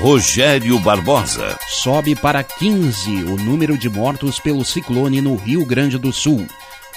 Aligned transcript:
Rogério 0.00 0.78
Barbosa. 0.78 1.58
Sobe 1.68 2.16
para 2.16 2.42
15 2.42 3.22
o 3.24 3.36
número 3.36 3.76
de 3.76 3.90
mortos 3.90 4.40
pelo 4.40 4.64
ciclone 4.64 5.20
no 5.20 5.36
Rio 5.36 5.62
Grande 5.66 5.98
do 5.98 6.10
Sul. 6.10 6.46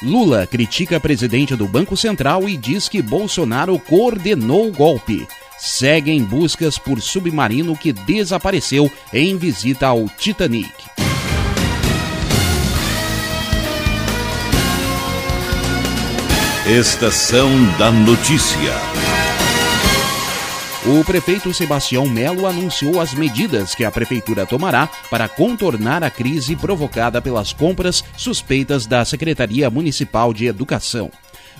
Lula 0.01 0.47
critica 0.47 1.01
presidente 1.01 1.53
do 1.53 1.67
Banco 1.67 1.97
Central 1.97 2.47
e 2.47 2.55
diz 2.55 2.87
que 2.87 3.01
Bolsonaro 3.01 3.77
coordenou 3.77 4.69
o 4.69 4.71
golpe. 4.71 5.27
Seguem 5.59 6.23
buscas 6.23 6.77
por 6.77 7.01
submarino 7.01 7.75
que 7.75 7.91
desapareceu 7.91 8.89
em 9.11 9.35
visita 9.35 9.87
ao 9.87 10.07
Titanic. 10.07 10.71
Estação 16.65 17.49
da 17.77 17.91
Notícia. 17.91 19.02
O 20.85 21.01
prefeito 21.05 21.53
Sebastião 21.53 22.05
Melo 22.09 22.45
anunciou 22.45 22.99
as 22.99 23.13
medidas 23.13 23.73
que 23.73 23.85
a 23.85 23.91
prefeitura 23.91 24.45
tomará 24.45 24.89
para 25.09 25.29
contornar 25.29 26.03
a 26.03 26.09
crise 26.09 26.57
provocada 26.57 27.21
pelas 27.21 27.53
compras 27.53 28.03
suspeitas 28.17 28.85
da 28.85 29.05
Secretaria 29.05 29.69
Municipal 29.69 30.33
de 30.33 30.45
Educação. 30.45 31.09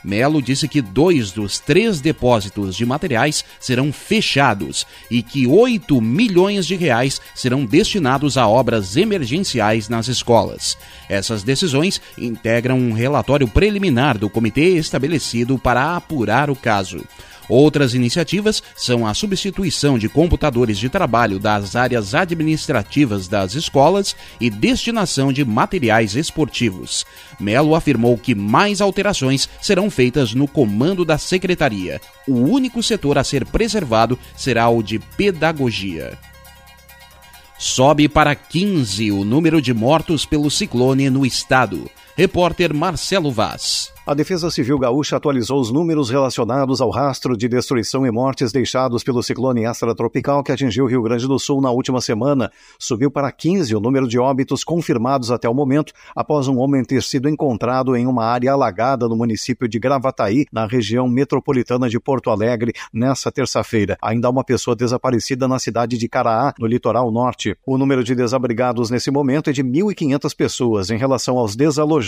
Melo 0.04 0.42
disse 0.42 0.68
que 0.68 0.82
dois 0.82 1.32
dos 1.32 1.58
três 1.58 2.02
depósitos 2.02 2.76
de 2.76 2.86
materiais 2.86 3.46
serão 3.62 3.94
fechados 3.94 4.86
e 5.10 5.24
que 5.24 5.48
8 5.48 6.02
milhões 6.02 6.68
de 6.68 6.76
reais 6.76 7.22
serão 7.34 7.64
destinados 7.64 8.38
a 8.38 8.46
obras 8.46 8.98
emergenciais 8.98 9.88
nas 9.88 10.10
escolas. 10.10 10.78
Essas 11.08 11.44
decisões 11.44 12.02
integram 12.18 12.78
um 12.78 12.92
relatório 12.92 13.48
preliminar 13.48 14.18
do 14.18 14.30
comitê 14.30 14.76
estabelecido 14.76 15.58
para 15.58 15.96
apurar 15.96 16.50
o 16.50 16.56
caso. 16.58 17.02
Outras 17.50 17.94
iniciativas 17.94 18.64
são 18.76 19.06
a 19.06 19.14
substituição 19.14 19.98
de 19.98 20.08
computadores 20.08 20.78
de 20.78 20.90
trabalho 20.90 21.40
das 21.40 21.76
áreas 21.76 22.16
administrativas 22.16 23.28
das 23.28 23.54
escolas 23.54 24.16
e 24.40 24.50
destinação 24.50 25.32
de 25.34 25.44
materiais 25.44 26.16
esportivos. 26.16 27.06
Melo 27.40 27.76
afirmou 27.76 28.18
que 28.18 28.34
mais 28.34 28.80
alterações 28.80 29.50
serão 29.62 29.90
feitas 29.90 30.34
no 30.34 30.48
comando 30.48 31.04
da 31.04 31.18
secretaria. 31.18 32.00
O 32.28 32.36
único 32.36 32.82
setor 32.82 33.18
a 33.18 33.24
ser 33.24 33.46
preservado 33.46 34.18
será 34.36 34.70
o 34.70 34.82
de 34.82 35.00
pedagogia. 35.00 36.18
Sobe 37.58 38.10
para 38.10 38.36
15 38.36 39.12
o 39.12 39.24
número 39.24 39.62
de 39.62 39.74
mortos 39.74 40.26
pelo 40.26 40.52
ciclone 40.52 41.10
no 41.10 41.26
estado. 41.26 41.90
Repórter 42.16 42.76
Marcelo 42.76 43.32
Vaz. 43.32 43.92
A 44.06 44.14
Defesa 44.14 44.52
Civil 44.52 44.78
Gaúcha 44.78 45.16
atualizou 45.16 45.62
os 45.62 45.72
números 45.72 46.10
relacionados 46.10 46.82
ao 46.82 46.90
rastro 46.90 47.38
de 47.38 47.48
destruição 47.48 48.06
e 48.06 48.12
mortes 48.12 48.52
deixados 48.52 49.02
pelo 49.02 49.24
ciclone 49.24 49.64
extratropical 49.64 50.44
que 50.44 50.52
atingiu 50.52 50.84
o 50.84 50.88
Rio 50.88 51.02
Grande 51.02 51.26
do 51.26 51.40
Sul 51.40 51.62
na 51.62 51.72
última 51.72 52.02
semana. 52.02 52.52
Subiu 52.78 53.10
para 53.10 53.32
15 53.32 53.74
o 53.74 53.80
número 53.80 54.06
de 54.06 54.20
óbitos 54.20 54.62
confirmados 54.62 55.32
até 55.32 55.48
o 55.48 55.54
momento, 55.54 55.94
após 56.14 56.50
um 56.50 56.60
homem 56.60 56.84
ter 56.84 57.02
sido 57.02 57.30
encontrado 57.30 57.96
em 57.96 58.06
uma 58.06 58.26
área 58.26 58.52
alagada 58.52 59.08
no 59.08 59.16
município 59.16 59.70
de 59.70 59.80
Gravataí, 59.80 60.46
na 60.52 60.66
região 60.66 61.08
metropolitana 61.08 61.88
de 61.88 61.98
Porto 61.98 62.30
Alegre, 62.30 62.74
nessa 62.94 63.32
terça-feira. 63.32 63.98
Ainda 64.02 64.28
há 64.28 64.32
uma 64.32 64.44
pessoa 64.44 64.76
desaparecida 64.76 65.48
na 65.48 65.60
cidade 65.60 65.98
de 65.98 66.10
Caraá, 66.10 66.54
no 66.60 66.68
litoral 66.68 67.10
norte. 67.10 67.56
O 67.66 67.78
número 67.78 68.04
de 68.04 68.14
desabrigados 68.14 68.90
nesse 68.90 69.10
momento 69.10 69.50
é 69.50 69.54
de 69.54 69.64
1.500 69.64 70.36
pessoas. 70.36 70.90
Em 70.90 70.98
relação 70.98 71.38
aos 71.38 71.56
desalojados, 71.56 72.03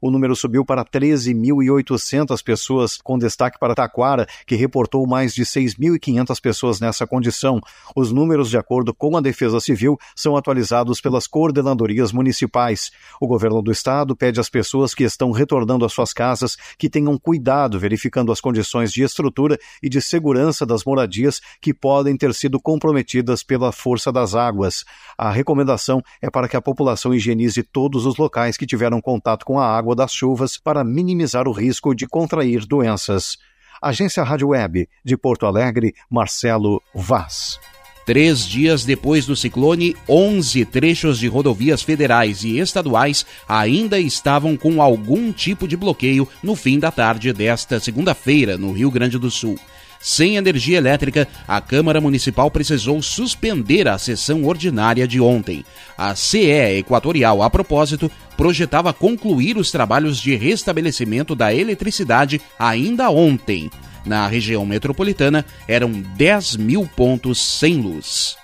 o 0.00 0.10
número 0.10 0.34
subiu 0.34 0.64
para 0.64 0.84
13 0.84 1.16
13.800 1.16 2.42
pessoas, 2.42 2.98
com 2.98 3.18
destaque 3.18 3.58
para 3.58 3.74
Taquara, 3.74 4.26
que 4.46 4.54
reportou 4.54 5.06
mais 5.06 5.34
de 5.34 5.44
6.500 5.44 6.40
pessoas 6.40 6.80
nessa 6.80 7.06
condição. 7.06 7.60
Os 7.94 8.12
números, 8.12 8.50
de 8.50 8.58
acordo 8.58 8.94
com 8.94 9.16
a 9.16 9.20
Defesa 9.20 9.60
Civil, 9.60 9.98
são 10.14 10.36
atualizados 10.36 11.00
pelas 11.00 11.26
coordenadorias 11.26 12.12
municipais. 12.12 12.90
O 13.20 13.26
governo 13.26 13.62
do 13.62 13.70
estado 13.72 14.16
pede 14.16 14.40
às 14.40 14.48
pessoas 14.48 14.94
que 14.94 15.04
estão 15.04 15.30
retornando 15.30 15.84
às 15.84 15.92
suas 15.92 16.12
casas 16.12 16.56
que 16.78 16.90
tenham 16.90 17.18
cuidado 17.18 17.78
verificando 17.78 18.32
as 18.32 18.40
condições 18.40 18.92
de 18.92 19.02
estrutura 19.02 19.58
e 19.82 19.88
de 19.88 20.00
segurança 20.00 20.66
das 20.66 20.84
moradias 20.84 21.40
que 21.60 21.72
podem 21.72 22.16
ter 22.16 22.32
sido 22.34 22.60
comprometidas 22.60 23.42
pela 23.42 23.72
força 23.72 24.12
das 24.12 24.34
águas. 24.34 24.84
A 25.16 25.30
recomendação 25.30 26.02
é 26.20 26.30
para 26.30 26.48
que 26.48 26.56
a 26.56 26.62
população 26.62 27.14
higienize 27.14 27.62
todos 27.62 28.06
os 28.06 28.16
locais 28.16 28.56
que 28.56 28.66
tiveram 28.66 29.00
contato 29.00 29.25
com 29.44 29.58
a 29.58 29.66
água 29.66 29.96
das 29.96 30.12
chuvas 30.12 30.56
para 30.56 30.84
minimizar 30.84 31.16
minimizar 31.16 31.48
o 31.48 31.52
risco 31.52 31.94
de 31.94 32.06
contrair 32.06 32.64
doenças. 32.64 33.38
Agência 33.82 34.22
Rádio 34.22 34.48
Web, 34.48 34.88
de 35.04 35.16
Porto 35.16 35.46
Alegre, 35.46 35.94
Marcelo 36.10 36.82
Vaz. 36.94 37.58
Três 38.04 38.46
dias 38.46 38.84
depois 38.84 39.26
do 39.26 39.34
ciclone, 39.34 39.96
11 40.08 40.64
trechos 40.66 41.18
de 41.18 41.26
rodovias 41.26 41.82
federais 41.82 42.44
e 42.44 42.58
estaduais 42.58 43.26
ainda 43.48 43.98
estavam 43.98 44.56
com 44.56 44.80
algum 44.80 45.32
tipo 45.32 45.66
de 45.66 45.76
bloqueio 45.76 46.28
no 46.42 46.54
fim 46.54 46.78
da 46.78 46.92
tarde 46.92 47.32
desta 47.32 47.80
segunda-feira, 47.80 48.56
no 48.56 48.72
Rio 48.72 48.90
Grande 48.90 49.18
do 49.18 49.30
Sul. 49.30 49.58
Sem 50.00 50.36
energia 50.36 50.78
elétrica, 50.78 51.26
a 51.48 51.60
Câmara 51.60 52.00
Municipal 52.00 52.50
precisou 52.50 53.02
suspender 53.02 53.88
a 53.88 53.98
sessão 53.98 54.44
ordinária 54.44 55.06
de 55.06 55.20
ontem. 55.20 55.64
A 55.96 56.14
CE 56.14 56.78
Equatorial, 56.78 57.42
a 57.42 57.50
propósito, 57.50 58.10
projetava 58.36 58.92
concluir 58.92 59.56
os 59.56 59.70
trabalhos 59.70 60.18
de 60.18 60.34
restabelecimento 60.36 61.34
da 61.34 61.52
eletricidade 61.52 62.40
ainda 62.58 63.10
ontem. 63.10 63.70
Na 64.04 64.28
região 64.28 64.64
metropolitana, 64.64 65.44
eram 65.66 65.90
10 65.90 66.56
mil 66.56 66.88
pontos 66.94 67.58
sem 67.58 67.80
luz. 67.80 68.36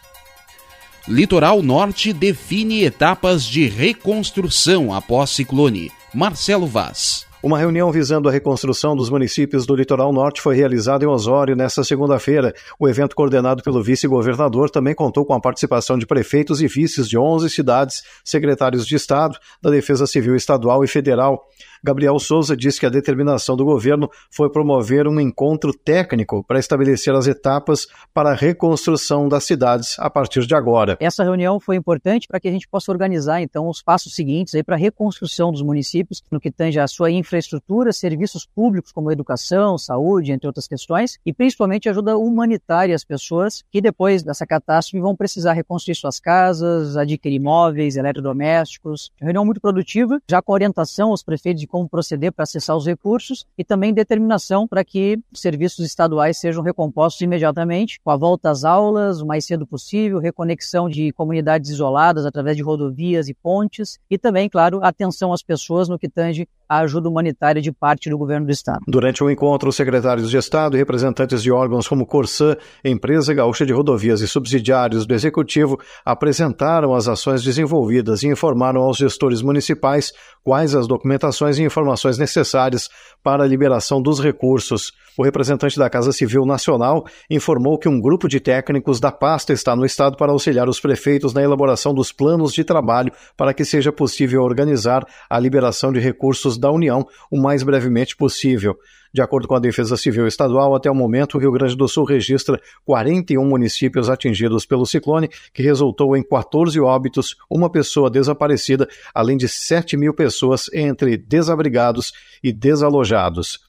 Litoral 1.06 1.62
Norte 1.62 2.12
define 2.12 2.84
etapas 2.84 3.44
de 3.44 3.66
reconstrução 3.66 4.92
após 4.94 5.30
ciclone. 5.30 5.90
Marcelo 6.14 6.66
Vaz. 6.66 7.26
Uma 7.42 7.58
reunião 7.58 7.90
visando 7.90 8.28
a 8.28 8.32
reconstrução 8.32 8.94
dos 8.94 9.10
municípios 9.10 9.66
do 9.66 9.74
litoral 9.74 10.12
norte 10.12 10.40
foi 10.40 10.54
realizada 10.54 11.04
em 11.04 11.08
Osório 11.08 11.56
nesta 11.56 11.82
segunda-feira. 11.82 12.54
O 12.78 12.88
evento, 12.88 13.16
coordenado 13.16 13.64
pelo 13.64 13.82
vice-governador, 13.82 14.70
também 14.70 14.94
contou 14.94 15.26
com 15.26 15.34
a 15.34 15.40
participação 15.40 15.98
de 15.98 16.06
prefeitos 16.06 16.62
e 16.62 16.68
vices 16.68 17.08
de 17.08 17.18
11 17.18 17.50
cidades, 17.50 18.04
secretários 18.24 18.86
de 18.86 18.94
Estado, 18.94 19.36
da 19.60 19.70
Defesa 19.70 20.06
Civil 20.06 20.36
Estadual 20.36 20.84
e 20.84 20.86
Federal. 20.86 21.48
Gabriel 21.84 22.18
Souza 22.20 22.56
disse 22.56 22.78
que 22.78 22.86
a 22.86 22.90
determinação 22.90 23.56
do 23.56 23.64
governo 23.64 24.08
foi 24.30 24.48
promover 24.48 25.08
um 25.08 25.18
encontro 25.18 25.72
técnico 25.72 26.44
para 26.44 26.60
estabelecer 26.60 27.12
as 27.12 27.26
etapas 27.26 27.88
para 28.14 28.30
a 28.30 28.34
reconstrução 28.34 29.28
das 29.28 29.42
cidades 29.42 29.98
a 29.98 30.08
partir 30.08 30.46
de 30.46 30.54
agora. 30.54 30.96
Essa 31.00 31.24
reunião 31.24 31.58
foi 31.58 31.74
importante 31.74 32.28
para 32.28 32.38
que 32.38 32.46
a 32.46 32.52
gente 32.52 32.68
possa 32.68 32.92
organizar 32.92 33.42
então 33.42 33.68
os 33.68 33.82
passos 33.82 34.14
seguintes 34.14 34.54
para 34.62 34.76
a 34.76 34.78
reconstrução 34.78 35.50
dos 35.50 35.60
municípios 35.60 36.22
no 36.30 36.38
que 36.38 36.52
tange 36.52 36.78
a 36.78 36.86
sua 36.86 37.10
infraestrutura, 37.10 37.92
serviços 37.92 38.46
públicos 38.46 38.92
como 38.92 39.10
educação, 39.10 39.76
saúde, 39.76 40.30
entre 40.30 40.46
outras 40.46 40.68
questões, 40.68 41.18
e 41.26 41.32
principalmente 41.32 41.88
ajuda 41.88 42.16
humanitária 42.16 42.94
às 42.94 43.04
pessoas 43.04 43.64
que 43.72 43.80
depois 43.80 44.22
dessa 44.22 44.46
catástrofe 44.46 45.00
vão 45.00 45.16
precisar 45.16 45.52
reconstruir 45.54 45.96
suas 45.96 46.20
casas, 46.20 46.96
adquirir 46.96 47.36
imóveis, 47.36 47.96
eletrodomésticos. 47.96 49.10
Reunião 49.20 49.44
muito 49.44 49.60
produtiva, 49.60 50.20
já 50.30 50.40
com 50.40 50.52
orientação 50.52 51.10
aos 51.10 51.24
prefeitos 51.24 51.60
de 51.60 51.71
como 51.72 51.88
proceder 51.88 52.30
para 52.30 52.42
acessar 52.42 52.76
os 52.76 52.86
recursos 52.86 53.46
e 53.56 53.64
também 53.64 53.94
determinação 53.94 54.68
para 54.68 54.84
que 54.84 55.18
os 55.32 55.40
serviços 55.40 55.86
estaduais 55.86 56.36
sejam 56.36 56.62
recompostos 56.62 57.22
imediatamente, 57.22 57.98
com 58.04 58.10
a 58.10 58.16
volta 58.16 58.50
às 58.50 58.62
aulas 58.62 59.22
o 59.22 59.26
mais 59.26 59.46
cedo 59.46 59.66
possível, 59.66 60.18
reconexão 60.18 60.86
de 60.86 61.12
comunidades 61.12 61.70
isoladas 61.70 62.26
através 62.26 62.58
de 62.58 62.62
rodovias 62.62 63.26
e 63.30 63.34
pontes 63.34 63.98
e 64.10 64.18
também, 64.18 64.50
claro, 64.50 64.84
atenção 64.84 65.32
às 65.32 65.42
pessoas 65.42 65.88
no 65.88 65.98
que 65.98 66.10
tange 66.10 66.46
a 66.72 66.78
ajuda 66.78 67.06
humanitária 67.06 67.60
de 67.60 67.70
parte 67.70 68.08
do 68.08 68.16
governo 68.16 68.46
do 68.46 68.52
Estado. 68.52 68.80
Durante 68.88 69.22
o 69.22 69.30
encontro, 69.30 69.68
os 69.68 69.76
secretários 69.76 70.30
de 70.30 70.38
Estado 70.38 70.74
e 70.74 70.78
representantes 70.78 71.42
de 71.42 71.52
órgãos 71.52 71.86
como 71.86 72.06
Corsã, 72.06 72.56
Empresa 72.82 73.34
Gaúcha 73.34 73.66
de 73.66 73.74
Rodovias 73.74 74.22
e 74.22 74.26
subsidiários 74.26 75.04
do 75.04 75.12
Executivo 75.12 75.78
apresentaram 76.02 76.94
as 76.94 77.08
ações 77.08 77.42
desenvolvidas 77.42 78.22
e 78.22 78.28
informaram 78.28 78.80
aos 78.80 78.96
gestores 78.96 79.42
municipais 79.42 80.12
quais 80.42 80.74
as 80.74 80.86
documentações 80.86 81.58
e 81.58 81.62
informações 81.62 82.16
necessárias 82.16 82.88
para 83.22 83.44
a 83.44 83.46
liberação 83.46 84.00
dos 84.00 84.18
recursos. 84.18 84.92
O 85.16 85.22
representante 85.22 85.78
da 85.78 85.90
Casa 85.90 86.10
Civil 86.10 86.46
Nacional 86.46 87.04
informou 87.28 87.78
que 87.78 87.88
um 87.88 88.00
grupo 88.00 88.26
de 88.26 88.40
técnicos 88.40 88.98
da 88.98 89.12
pasta 89.12 89.52
está 89.52 89.76
no 89.76 89.84
estado 89.84 90.16
para 90.16 90.32
auxiliar 90.32 90.68
os 90.70 90.80
prefeitos 90.80 91.34
na 91.34 91.42
elaboração 91.42 91.92
dos 91.92 92.10
planos 92.10 92.54
de 92.54 92.64
trabalho 92.64 93.12
para 93.36 93.52
que 93.52 93.62
seja 93.62 93.92
possível 93.92 94.42
organizar 94.42 95.06
a 95.28 95.38
liberação 95.38 95.92
de 95.92 96.00
recursos 96.00 96.56
da 96.62 96.70
União 96.70 97.06
o 97.30 97.38
mais 97.38 97.62
brevemente 97.62 98.16
possível. 98.16 98.78
De 99.12 99.20
acordo 99.20 99.46
com 99.46 99.54
a 99.54 99.60
Defesa 99.60 99.94
Civil 99.94 100.26
Estadual, 100.26 100.74
até 100.74 100.90
o 100.90 100.94
momento, 100.94 101.36
o 101.36 101.40
Rio 101.40 101.52
Grande 101.52 101.76
do 101.76 101.86
Sul 101.86 102.04
registra 102.04 102.58
41 102.86 103.44
municípios 103.44 104.08
atingidos 104.08 104.64
pelo 104.64 104.86
ciclone, 104.86 105.28
que 105.52 105.62
resultou 105.62 106.16
em 106.16 106.22
14 106.22 106.80
óbitos, 106.80 107.36
uma 107.50 107.68
pessoa 107.68 108.10
desaparecida, 108.10 108.88
além 109.14 109.36
de 109.36 109.48
7 109.48 109.98
mil 109.98 110.14
pessoas 110.14 110.72
entre 110.72 111.18
desabrigados 111.18 112.12
e 112.42 112.50
desalojados. 112.50 113.60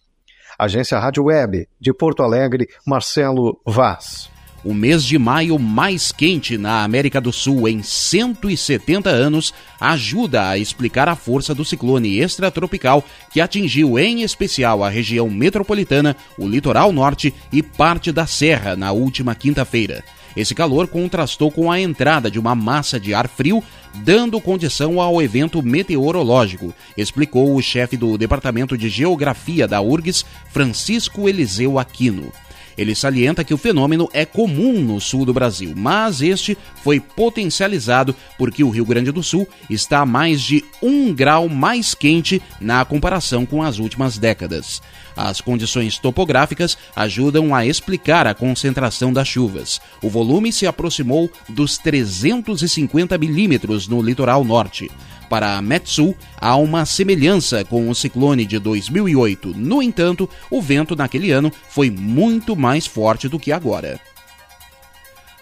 Agência 0.58 0.98
Rádio 0.98 1.26
Web, 1.26 1.68
de 1.78 1.94
Porto 1.94 2.24
Alegre, 2.24 2.70
Marcelo 2.86 3.60
Vaz. 3.66 4.33
O 4.64 4.74
mês 4.74 5.04
de 5.04 5.18
maio 5.18 5.60
mais 5.60 6.14
quente 6.14 6.58
na 6.58 6.86
América 6.86 7.20
do 7.20 7.34
Sul 7.34 7.68
em 7.68 7.84
170 7.84 9.10
anos 9.10 9.54
ajuda 9.78 10.48
a 10.48 10.58
explicar 10.58 11.10
a 11.10 11.18
força 11.18 11.54
do 11.54 11.66
ciclone 11.66 12.20
extratropical 12.20 13.04
que 13.30 13.42
atingiu 13.42 14.00
em 14.00 14.22
especial 14.22 14.82
a 14.82 14.90
região 14.90 15.30
metropolitana, 15.30 16.16
o 16.38 16.48
litoral 16.48 16.94
norte 16.94 17.34
e 17.52 17.62
parte 17.62 18.10
da 18.10 18.26
Serra 18.26 18.74
na 18.78 18.94
última 18.94 19.36
quinta-feira. 19.36 20.02
Esse 20.36 20.56
calor 20.56 20.88
contrastou 20.88 21.52
com 21.52 21.70
a 21.70 21.80
entrada 21.80 22.32
de 22.32 22.40
uma 22.40 22.56
massa 22.56 22.98
de 22.98 23.14
ar 23.14 23.28
frio, 23.28 23.62
dando 23.96 24.40
condição 24.40 25.00
ao 25.00 25.22
evento 25.22 25.62
meteorológico, 25.62 26.74
explicou 26.98 27.54
o 27.54 27.62
chefe 27.62 27.98
do 27.98 28.18
Departamento 28.18 28.78
de 28.78 28.90
Geografia 28.90 29.68
da 29.68 29.82
URGS, 29.82 30.26
Francisco 30.50 31.28
Eliseu 31.28 31.78
Aquino. 31.78 32.32
Ele 32.78 32.96
salienta 32.96 33.44
que 33.44 33.54
o 33.54 33.58
fenômeno 33.58 34.10
é 34.14 34.26
comum 34.26 34.82
no 34.82 35.00
sul 35.00 35.26
do 35.26 35.34
Brasil, 35.34 35.74
mas 35.76 36.22
este 36.22 36.58
foi 36.84 37.00
potencializado 37.00 38.16
porque 38.38 38.64
o 38.64 38.70
Rio 38.70 38.86
Grande 38.86 39.12
do 39.12 39.24
Sul 39.24 39.48
está 39.70 40.00
a 40.00 40.06
mais 40.06 40.42
de 40.42 40.64
um 40.82 41.14
grau 41.14 41.48
mais 41.48 41.94
quente 41.94 42.42
na 42.60 42.84
comparação 42.84 43.46
com 43.46 43.62
as 43.62 43.80
últimas 43.80 44.18
décadas. 44.18 44.82
As 45.16 45.40
condições 45.40 45.98
topográficas 46.00 46.78
ajudam 46.96 47.54
a 47.54 47.66
explicar 47.66 48.26
a 48.26 48.34
concentração 48.34 49.14
das 49.14 49.28
chuvas. 49.28 49.80
O 50.02 50.10
volume 50.10 50.52
se 50.52 50.66
aproximou 50.66 51.32
dos 51.48 51.78
350 51.78 53.18
milímetros 53.18 53.88
no 53.88 54.02
litoral 54.02 54.44
norte. 54.44 54.90
Para 55.34 55.58
a 55.58 55.64
Metsul, 55.64 56.16
há 56.40 56.56
uma 56.56 56.86
semelhança 56.86 57.66
com 57.66 57.90
o 57.90 57.96
ciclone 57.96 58.46
de 58.46 58.60
2008. 58.60 59.52
No 59.58 59.82
entanto, 59.82 60.30
o 60.52 60.62
vento 60.62 60.96
naquele 60.96 61.32
ano 61.32 61.52
foi 61.70 61.90
muito 61.90 62.56
mais 62.56 62.86
forte 62.86 63.28
do 63.28 63.40
que 63.40 63.52
agora. 63.52 64.00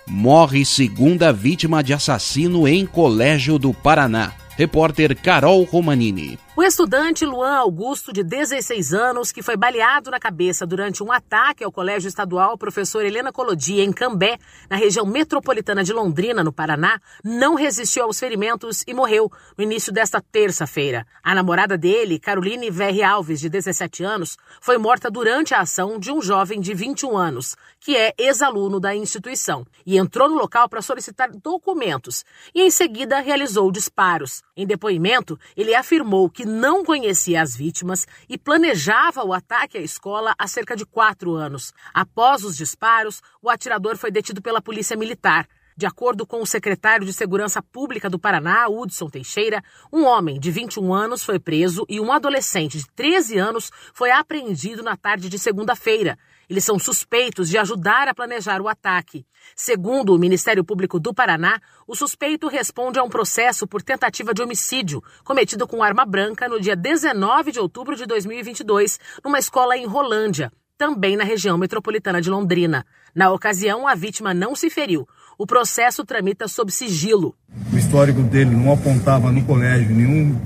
Morre 0.08 0.64
segunda 0.64 1.34
vítima 1.34 1.84
de 1.84 1.92
assassino 1.92 2.66
em 2.70 2.86
Colégio 2.86 3.60
do 3.60 3.74
Paraná. 3.74 4.32
Repórter 4.58 5.14
Carol 5.14 5.62
Romanini. 5.66 6.40
O 6.53 6.62
estudante 6.62 7.25
Luan 7.25 7.56
Augusto, 7.56 8.12
de 8.12 8.25
16 8.25 8.94
anos, 8.94 9.31
que 9.31 9.42
foi 9.42 9.56
baleado 9.56 10.12
na 10.12 10.19
cabeça 10.19 10.68
durante 10.68 11.01
um 11.01 11.09
ataque 11.09 11.63
ao 11.63 11.71
Colégio 11.71 12.09
Estadual 12.09 12.57
Professor 12.57 13.06
Helena 13.06 13.31
Colodia, 13.31 13.81
em 13.81 13.94
Cambé, 13.94 14.38
na 14.69 14.75
região 14.75 15.06
metropolitana 15.06 15.81
de 15.81 15.94
Londrina, 15.94 16.44
no 16.44 16.51
Paraná, 16.51 17.00
não 17.24 17.56
resistiu 17.56 18.03
aos 18.03 18.19
ferimentos 18.19 18.83
e 18.86 18.94
morreu 18.94 19.31
no 19.57 19.63
início 19.63 19.94
desta 19.94 20.21
terça-feira. 20.21 21.07
A 21.24 21.33
namorada 21.33 21.77
dele, 21.77 22.19
Caroline 22.19 22.69
Verri 22.69 23.01
Alves, 23.01 23.39
de 23.39 23.48
17 23.48 24.03
anos, 24.03 24.38
foi 24.59 24.77
morta 24.77 25.09
durante 25.09 25.53
a 25.53 25.62
ação 25.62 25.98
de 25.98 26.12
um 26.12 26.21
jovem 26.21 26.59
de 26.59 26.74
21 26.74 27.15
anos, 27.15 27.56
que 27.80 27.95
é 27.95 28.13
ex-aluno 28.18 28.77
da 28.77 28.94
instituição, 28.94 29.65
e 29.86 29.98
entrou 29.98 30.27
no 30.27 30.36
local 30.36 30.68
para 30.68 30.81
solicitar 30.81 31.31
documentos 31.31 32.25
e, 32.53 32.62
em 32.62 32.69
seguida, 32.69 33.21
realizou 33.21 33.71
disparos. 33.71 34.44
Em 34.56 34.68
depoimento, 34.68 35.39
ele 35.56 35.74
afirmou 35.74 36.30
que 36.30 36.41
não 36.46 36.84
conhecia 36.84 37.42
as 37.42 37.56
vítimas 37.56 38.08
e 38.30 38.38
planejava 38.38 39.24
o 39.24 39.34
ataque 39.34 39.78
à 39.78 39.82
escola 39.82 40.34
há 40.38 40.48
cerca 40.48 40.76
de 40.76 40.86
quatro 40.86 41.34
anos. 41.34 41.74
Após 41.94 42.44
os 42.44 42.56
disparos, 42.56 43.22
o 43.42 43.50
atirador 43.50 43.98
foi 43.98 44.12
detido 44.12 44.42
pela 44.42 44.62
Polícia 44.62 44.96
Militar. 44.98 45.48
De 45.76 45.86
acordo 45.86 46.28
com 46.28 46.42
o 46.42 46.46
secretário 46.46 47.06
de 47.06 47.14
Segurança 47.14 47.62
Pública 47.62 48.10
do 48.10 48.20
Paraná, 48.20 48.68
Hudson 48.68 49.10
Teixeira, 49.10 49.64
um 49.92 50.04
homem 50.04 50.40
de 50.40 50.52
21 50.52 50.94
anos 50.94 51.24
foi 51.24 51.40
preso 51.40 51.86
e 51.90 52.00
um 52.00 52.12
adolescente 52.12 52.78
de 52.78 52.86
13 52.96 53.38
anos 53.38 53.72
foi 53.94 54.12
apreendido 54.12 54.84
na 54.84 54.98
tarde 54.98 55.30
de 55.30 55.40
segunda-feira. 55.40 56.20
Eles 56.51 56.65
são 56.65 56.77
suspeitos 56.77 57.48
de 57.48 57.57
ajudar 57.57 58.09
a 58.09 58.13
planejar 58.13 58.59
o 58.59 58.68
ataque. 58.68 59.25
Segundo 59.56 60.13
o 60.13 60.19
Ministério 60.19 60.65
Público 60.65 61.00
do 61.00 61.13
Paraná, 61.13 61.62
o 61.88 61.95
suspeito 61.95 62.50
responde 62.50 63.00
a 63.00 63.03
um 63.03 63.07
processo 63.07 63.65
por 63.65 63.81
tentativa 63.81 64.33
de 64.33 64.42
homicídio 64.42 65.01
cometido 65.24 65.65
com 65.65 65.81
arma 65.81 66.03
branca 66.03 66.50
no 66.50 66.59
dia 66.59 66.75
19 66.75 67.53
de 67.53 67.59
outubro 67.62 67.95
de 67.95 68.06
2022, 68.06 69.00
numa 69.24 69.39
escola 69.39 69.77
em 69.77 69.86
Rolândia, 69.86 70.51
também 70.77 71.15
na 71.15 71.24
região 71.24 71.57
metropolitana 71.57 72.19
de 72.19 72.30
Londrina. 72.30 72.86
Na 73.15 73.31
ocasião, 73.31 73.88
a 73.88 73.95
vítima 73.95 74.33
não 74.33 74.53
se 74.53 74.69
feriu. 74.69 75.07
O 75.38 75.48
processo 75.48 76.03
tramita 76.03 76.50
sob 76.50 76.69
sigilo. 76.69 77.33
O 77.71 77.77
histórico 77.77 78.21
dele 78.24 78.51
não 78.51 78.74
apontava 78.74 79.31
no 79.31 79.42
colégio 79.45 79.95
nenhum 79.95 80.38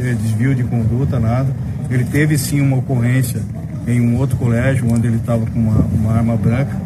eh, 0.00 0.14
desvio 0.14 0.56
de 0.56 0.64
conduta, 0.64 1.20
nada. 1.20 1.54
Ele 1.88 2.04
teve 2.04 2.36
sim 2.36 2.60
uma 2.60 2.78
ocorrência 2.78 3.40
em 3.86 4.00
um 4.00 4.18
outro 4.18 4.36
colégio, 4.36 4.86
onde 4.90 5.06
ele 5.06 5.16
estava 5.16 5.44
com 5.46 5.58
uma, 5.58 5.80
uma, 5.80 6.12
arma 6.12 6.36
branca. 6.36 6.80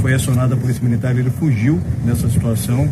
Foi 0.00 0.14
acionada 0.14 0.54
a 0.54 0.56
Polícia 0.56 0.82
Militar, 0.82 1.16
ele 1.16 1.30
fugiu 1.30 1.80
dessa 2.04 2.28
situação 2.28 2.88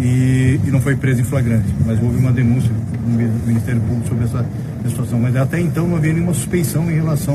e, 0.00 0.58
e, 0.64 0.70
não 0.70 0.80
foi 0.80 0.96
preso 0.96 1.20
em 1.20 1.24
flagrante. 1.24 1.68
Mas 1.84 2.02
houve 2.02 2.16
uma 2.16 2.32
denúncia 2.32 2.70
do 2.70 3.46
Ministério 3.46 3.80
Público 3.80 4.08
sobre 4.08 4.24
essa, 4.24 4.46
essa 4.80 4.90
situação. 4.90 5.20
Mas 5.20 5.36
até 5.36 5.60
então 5.60 5.86
não 5.86 5.96
havia 5.96 6.12
nenhuma 6.12 6.34
suspeição 6.34 6.90
em 6.90 6.94
relação 6.94 7.34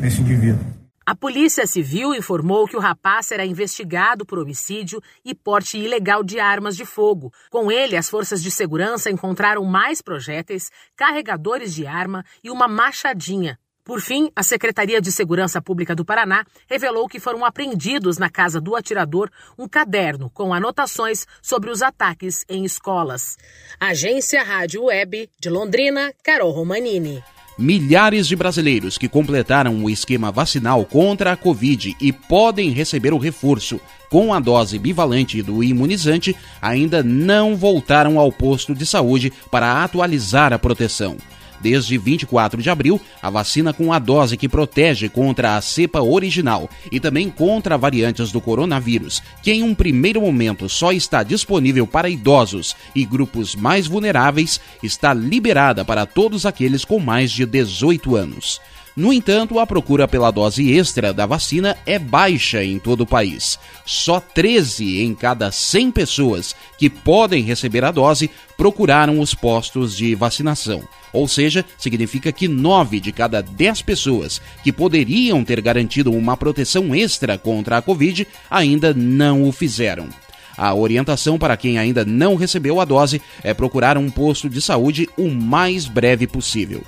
a 0.00 0.06
esse 0.06 0.20
indivíduo. 0.20 0.72
A 1.04 1.16
Polícia 1.16 1.66
Civil 1.66 2.14
informou 2.14 2.68
que 2.68 2.76
o 2.76 2.80
rapaz 2.80 3.26
será 3.26 3.44
investigado 3.44 4.24
por 4.24 4.38
homicídio 4.38 5.02
e 5.24 5.34
porte 5.34 5.76
ilegal 5.76 6.22
de 6.22 6.38
armas 6.38 6.76
de 6.76 6.84
fogo. 6.84 7.32
Com 7.50 7.72
ele, 7.72 7.96
as 7.96 8.08
forças 8.08 8.40
de 8.40 8.52
segurança 8.52 9.10
encontraram 9.10 9.64
mais 9.64 10.00
projéteis, 10.00 10.70
carregadores 10.94 11.74
de 11.74 11.88
arma 11.88 12.24
e 12.44 12.50
uma 12.50 12.68
machadinha. 12.68 13.58
Por 13.84 14.00
fim, 14.00 14.30
a 14.36 14.44
Secretaria 14.44 15.00
de 15.00 15.10
Segurança 15.10 15.60
Pública 15.60 15.92
do 15.92 16.04
Paraná 16.04 16.44
revelou 16.70 17.08
que 17.08 17.18
foram 17.18 17.44
apreendidos 17.44 18.16
na 18.16 18.30
casa 18.30 18.60
do 18.60 18.76
atirador 18.76 19.28
um 19.58 19.66
caderno 19.66 20.30
com 20.30 20.54
anotações 20.54 21.26
sobre 21.42 21.68
os 21.68 21.82
ataques 21.82 22.44
em 22.48 22.64
escolas. 22.64 23.36
Agência 23.80 24.44
Rádio 24.44 24.84
Web 24.84 25.28
de 25.40 25.50
Londrina, 25.50 26.12
Carol 26.22 26.52
Romanini. 26.52 27.24
Milhares 27.58 28.28
de 28.28 28.36
brasileiros 28.36 28.96
que 28.96 29.08
completaram 29.08 29.84
o 29.84 29.90
esquema 29.90 30.30
vacinal 30.30 30.84
contra 30.86 31.32
a 31.32 31.36
Covid 31.36 31.96
e 32.00 32.12
podem 32.12 32.70
receber 32.70 33.12
o 33.12 33.18
reforço 33.18 33.80
com 34.08 34.32
a 34.32 34.38
dose 34.38 34.78
bivalente 34.78 35.42
do 35.42 35.62
imunizante 35.62 36.36
ainda 36.60 37.02
não 37.02 37.56
voltaram 37.56 38.16
ao 38.16 38.30
posto 38.30 38.76
de 38.76 38.86
saúde 38.86 39.32
para 39.50 39.82
atualizar 39.82 40.52
a 40.52 40.58
proteção 40.58 41.16
desde 41.62 41.96
24 41.96 42.60
de 42.60 42.68
abril, 42.68 43.00
a 43.22 43.30
vacina 43.30 43.72
com 43.72 43.92
a 43.92 43.98
dose 43.98 44.36
que 44.36 44.48
protege 44.48 45.08
contra 45.08 45.56
a 45.56 45.60
cepa 45.60 46.02
original 46.02 46.68
e 46.90 46.98
também 46.98 47.30
contra 47.30 47.78
variantes 47.78 48.32
do 48.32 48.40
coronavírus, 48.40 49.22
que 49.42 49.52
em 49.52 49.62
um 49.62 49.74
primeiro 49.74 50.20
momento 50.20 50.68
só 50.68 50.92
está 50.92 51.22
disponível 51.22 51.86
para 51.86 52.08
idosos 52.08 52.74
e 52.94 53.04
grupos 53.04 53.54
mais 53.54 53.86
vulneráveis, 53.86 54.60
está 54.82 55.14
liberada 55.14 55.84
para 55.84 56.04
todos 56.04 56.44
aqueles 56.44 56.84
com 56.84 56.98
mais 56.98 57.30
de 57.30 57.46
18 57.46 58.16
anos. 58.16 58.60
No 58.94 59.10
entanto, 59.10 59.58
a 59.58 59.66
procura 59.66 60.06
pela 60.06 60.30
dose 60.30 60.70
extra 60.70 61.14
da 61.14 61.24
vacina 61.24 61.76
é 61.86 61.98
baixa 61.98 62.62
em 62.62 62.78
todo 62.78 63.02
o 63.02 63.06
país. 63.06 63.58
Só 63.86 64.20
13 64.20 65.00
em 65.02 65.14
cada 65.14 65.50
100 65.50 65.90
pessoas 65.90 66.54
que 66.76 66.90
podem 66.90 67.42
receber 67.42 67.84
a 67.84 67.90
dose 67.90 68.30
procuraram 68.54 69.18
os 69.18 69.34
postos 69.34 69.96
de 69.96 70.14
vacinação. 70.14 70.82
Ou 71.10 71.26
seja, 71.26 71.64
significa 71.78 72.30
que 72.30 72.46
9 72.46 73.00
de 73.00 73.12
cada 73.12 73.40
10 73.40 73.80
pessoas 73.80 74.42
que 74.62 74.70
poderiam 74.70 75.42
ter 75.42 75.62
garantido 75.62 76.12
uma 76.12 76.36
proteção 76.36 76.94
extra 76.94 77.38
contra 77.38 77.78
a 77.78 77.82
Covid 77.82 78.26
ainda 78.50 78.92
não 78.92 79.48
o 79.48 79.52
fizeram. 79.52 80.08
A 80.56 80.74
orientação 80.74 81.38
para 81.38 81.56
quem 81.56 81.78
ainda 81.78 82.04
não 82.04 82.34
recebeu 82.34 82.78
a 82.78 82.84
dose 82.84 83.22
é 83.42 83.54
procurar 83.54 83.96
um 83.96 84.10
posto 84.10 84.50
de 84.50 84.60
saúde 84.60 85.08
o 85.16 85.30
mais 85.30 85.86
breve 85.86 86.26
possível. 86.26 86.82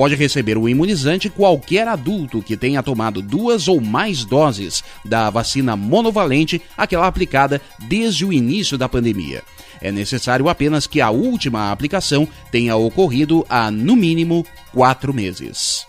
Pode 0.00 0.14
receber 0.14 0.56
o 0.56 0.66
imunizante 0.66 1.28
qualquer 1.28 1.86
adulto 1.86 2.40
que 2.40 2.56
tenha 2.56 2.82
tomado 2.82 3.20
duas 3.20 3.68
ou 3.68 3.82
mais 3.82 4.24
doses 4.24 4.82
da 5.04 5.28
vacina 5.28 5.76
monovalente, 5.76 6.58
aquela 6.74 7.06
aplicada 7.06 7.60
desde 7.80 8.24
o 8.24 8.32
início 8.32 8.78
da 8.78 8.88
pandemia. 8.88 9.42
É 9.78 9.92
necessário 9.92 10.48
apenas 10.48 10.86
que 10.86 11.02
a 11.02 11.10
última 11.10 11.70
aplicação 11.70 12.26
tenha 12.50 12.74
ocorrido 12.76 13.44
há, 13.46 13.70
no 13.70 13.94
mínimo, 13.94 14.46
quatro 14.72 15.12
meses. 15.12 15.84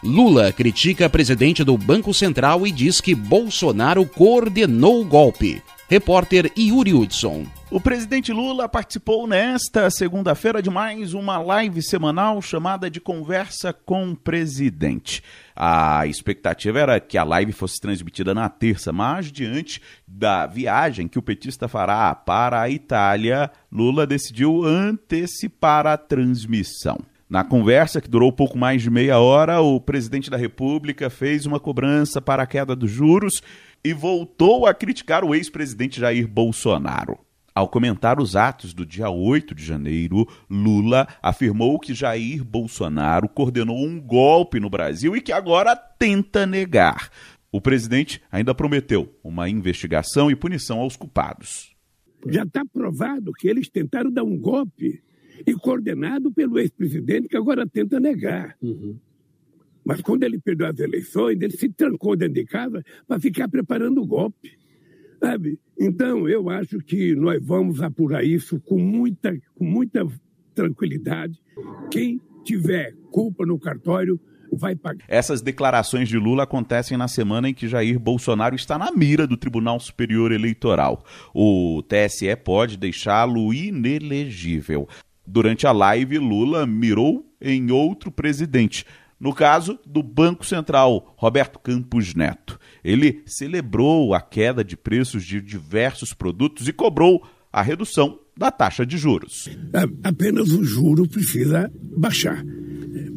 Lula 0.00 0.52
critica 0.52 1.10
presidente 1.10 1.64
do 1.64 1.76
Banco 1.76 2.14
Central 2.14 2.64
e 2.64 2.70
diz 2.70 3.00
que 3.00 3.12
Bolsonaro 3.12 4.06
coordenou 4.06 5.00
o 5.00 5.04
golpe. 5.04 5.60
Repórter 5.86 6.50
Yuri 6.58 6.94
Hudson. 6.94 7.46
O 7.70 7.78
presidente 7.78 8.32
Lula 8.32 8.66
participou 8.66 9.26
nesta 9.26 9.90
segunda-feira 9.90 10.62
de 10.62 10.70
mais 10.70 11.12
uma 11.12 11.36
live 11.36 11.82
semanal 11.82 12.40
chamada 12.40 12.88
de 12.88 13.02
Conversa 13.02 13.70
com 13.70 14.12
o 14.12 14.16
Presidente. 14.16 15.22
A 15.54 16.06
expectativa 16.06 16.80
era 16.80 17.00
que 17.00 17.18
a 17.18 17.22
live 17.22 17.52
fosse 17.52 17.78
transmitida 17.78 18.32
na 18.32 18.48
terça, 18.48 18.94
mas 18.94 19.30
diante 19.30 19.82
da 20.08 20.46
viagem 20.46 21.06
que 21.06 21.18
o 21.18 21.22
petista 21.22 21.68
fará 21.68 22.14
para 22.14 22.62
a 22.62 22.70
Itália, 22.70 23.50
Lula 23.70 24.06
decidiu 24.06 24.64
antecipar 24.64 25.86
a 25.86 25.98
transmissão. 25.98 26.98
Na 27.28 27.42
conversa, 27.42 28.00
que 28.00 28.08
durou 28.08 28.30
pouco 28.30 28.56
mais 28.56 28.80
de 28.80 28.90
meia 28.90 29.18
hora, 29.18 29.60
o 29.60 29.80
presidente 29.80 30.30
da 30.30 30.36
República 30.36 31.10
fez 31.10 31.46
uma 31.46 31.58
cobrança 31.58 32.22
para 32.22 32.42
a 32.42 32.46
queda 32.46 32.76
dos 32.76 32.90
juros 32.90 33.42
e 33.84 33.92
voltou 33.92 34.66
a 34.66 34.72
criticar 34.72 35.24
o 35.24 35.34
ex-presidente 35.34 36.00
Jair 36.00 36.26
Bolsonaro. 36.26 37.18
Ao 37.54 37.68
comentar 37.68 38.18
os 38.18 38.34
atos 38.34 38.72
do 38.74 38.84
dia 38.84 39.08
8 39.10 39.54
de 39.54 39.64
janeiro, 39.64 40.26
Lula 40.50 41.06
afirmou 41.22 41.78
que 41.78 41.94
Jair 41.94 42.42
Bolsonaro 42.42 43.28
coordenou 43.28 43.76
um 43.76 44.00
golpe 44.00 44.58
no 44.58 44.70
Brasil 44.70 45.14
e 45.14 45.20
que 45.20 45.30
agora 45.30 45.76
tenta 45.76 46.46
negar. 46.46 47.10
O 47.52 47.60
presidente 47.60 48.20
ainda 48.32 48.54
prometeu 48.54 49.14
uma 49.22 49.48
investigação 49.48 50.30
e 50.30 50.34
punição 50.34 50.80
aos 50.80 50.96
culpados. 50.96 51.72
Já 52.26 52.42
está 52.42 52.64
provado 52.64 53.32
que 53.32 53.46
eles 53.46 53.68
tentaram 53.68 54.10
dar 54.10 54.24
um 54.24 54.36
golpe 54.36 55.00
e 55.46 55.54
coordenado 55.54 56.32
pelo 56.32 56.58
ex-presidente 56.58 57.28
que 57.28 57.36
agora 57.36 57.66
tenta 57.66 58.00
negar. 58.00 58.56
Uhum. 58.60 58.98
Mas 59.84 60.00
quando 60.00 60.22
ele 60.24 60.38
perdeu 60.38 60.66
as 60.66 60.78
eleições, 60.78 61.40
ele 61.40 61.56
se 61.56 61.68
trancou 61.68 62.16
dentro 62.16 62.34
de 62.34 62.44
casa 62.44 62.82
para 63.06 63.20
ficar 63.20 63.48
preparando 63.48 64.00
o 64.00 64.06
golpe. 64.06 64.52
Sabe? 65.20 65.58
Então, 65.78 66.28
eu 66.28 66.48
acho 66.50 66.78
que 66.78 67.14
nós 67.14 67.44
vamos 67.44 67.82
apurar 67.82 68.24
isso 68.24 68.60
com 68.60 68.78
muita, 68.78 69.36
com 69.54 69.64
muita 69.64 70.06
tranquilidade. 70.54 71.38
Quem 71.90 72.20
tiver 72.44 72.94
culpa 73.10 73.44
no 73.44 73.58
cartório 73.58 74.20
vai 74.52 74.76
pagar. 74.76 75.04
Essas 75.08 75.42
declarações 75.42 76.08
de 76.08 76.18
Lula 76.18 76.44
acontecem 76.44 76.96
na 76.96 77.08
semana 77.08 77.48
em 77.48 77.54
que 77.54 77.68
Jair 77.68 77.98
Bolsonaro 77.98 78.54
está 78.54 78.78
na 78.78 78.92
mira 78.92 79.26
do 79.26 79.36
Tribunal 79.36 79.80
Superior 79.80 80.32
Eleitoral. 80.32 81.04
O 81.34 81.82
TSE 81.82 82.34
pode 82.36 82.76
deixá-lo 82.76 83.52
inelegível. 83.52 84.88
Durante 85.26 85.66
a 85.66 85.72
live, 85.72 86.18
Lula 86.18 86.66
mirou 86.66 87.24
em 87.40 87.70
outro 87.70 88.10
presidente, 88.10 88.84
no 89.24 89.32
caso 89.32 89.78
do 89.86 90.02
Banco 90.02 90.44
Central, 90.44 91.14
Roberto 91.16 91.58
Campos 91.58 92.14
Neto. 92.14 92.60
Ele 92.84 93.22
celebrou 93.24 94.12
a 94.12 94.20
queda 94.20 94.62
de 94.62 94.76
preços 94.76 95.24
de 95.24 95.40
diversos 95.40 96.12
produtos 96.12 96.68
e 96.68 96.74
cobrou 96.74 97.26
a 97.50 97.62
redução 97.62 98.18
da 98.36 98.50
taxa 98.50 98.84
de 98.84 98.98
juros. 98.98 99.48
Apenas 100.02 100.50
o 100.50 100.62
juro 100.62 101.08
precisa 101.08 101.72
baixar, 101.96 102.44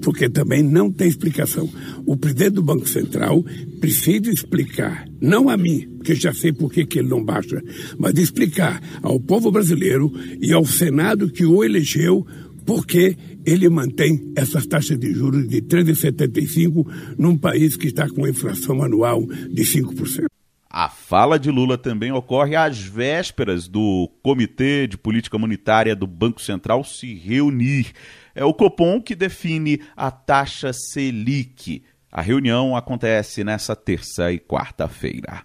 porque 0.01 0.29
também 0.29 0.63
não 0.63 0.89
tem 0.89 1.09
explicação. 1.09 1.69
O 2.05 2.15
presidente 2.15 2.51
do 2.51 2.63
Banco 2.63 2.87
Central 2.87 3.43
precisa 3.81 4.31
explicar, 4.31 5.05
não 5.19 5.49
a 5.49 5.57
mim, 5.57 5.89
porque 5.97 6.15
já 6.15 6.33
sei 6.33 6.53
por 6.53 6.71
que, 6.71 6.85
que 6.85 6.99
ele 6.99 7.09
não 7.09 7.21
baixa, 7.21 7.61
mas 7.99 8.17
explicar 8.17 8.81
ao 9.01 9.19
povo 9.19 9.51
brasileiro 9.51 10.09
e 10.39 10.53
ao 10.53 10.63
Senado 10.63 11.29
que 11.29 11.45
o 11.45 11.65
elegeu 11.65 12.25
porque 12.67 13.17
ele 13.45 13.69
mantém 13.69 14.33
essas 14.35 14.67
taxas 14.67 14.99
de 14.99 15.13
juros 15.13 15.47
de 15.47 15.61
3,75 15.61 17.15
num 17.17 17.37
país 17.37 17.77
que 17.77 17.87
está 17.87 18.09
com 18.09 18.27
inflação 18.27 18.83
anual 18.83 19.25
de 19.25 19.63
5%. 19.63 20.25
A 20.69 20.89
fala 20.89 21.39
de 21.39 21.49
Lula 21.49 21.77
também 21.77 22.11
ocorre 22.11 22.57
às 22.57 22.77
vésperas 22.77 23.69
do 23.69 24.11
Comitê 24.21 24.85
de 24.85 24.97
Política 24.97 25.37
Monetária 25.37 25.95
do 25.95 26.05
Banco 26.05 26.41
Central 26.41 26.83
se 26.83 27.15
reunir. 27.15 27.93
É 28.35 28.43
o 28.43 28.53
Copom 28.53 29.01
que 29.01 29.15
define 29.15 29.79
a 29.95 30.11
taxa 30.11 30.73
Selic. 30.73 31.81
A 32.11 32.21
reunião 32.21 32.75
acontece 32.75 33.45
nessa 33.45 33.77
terça 33.77 34.29
e 34.29 34.39
quarta-feira. 34.39 35.41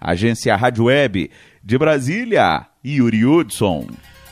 Agência 0.00 0.56
Rádio 0.56 0.86
Web 0.86 1.30
de 1.62 1.78
Brasília, 1.78 2.66
Yuri 2.84 3.24
Hudson. 3.24 3.86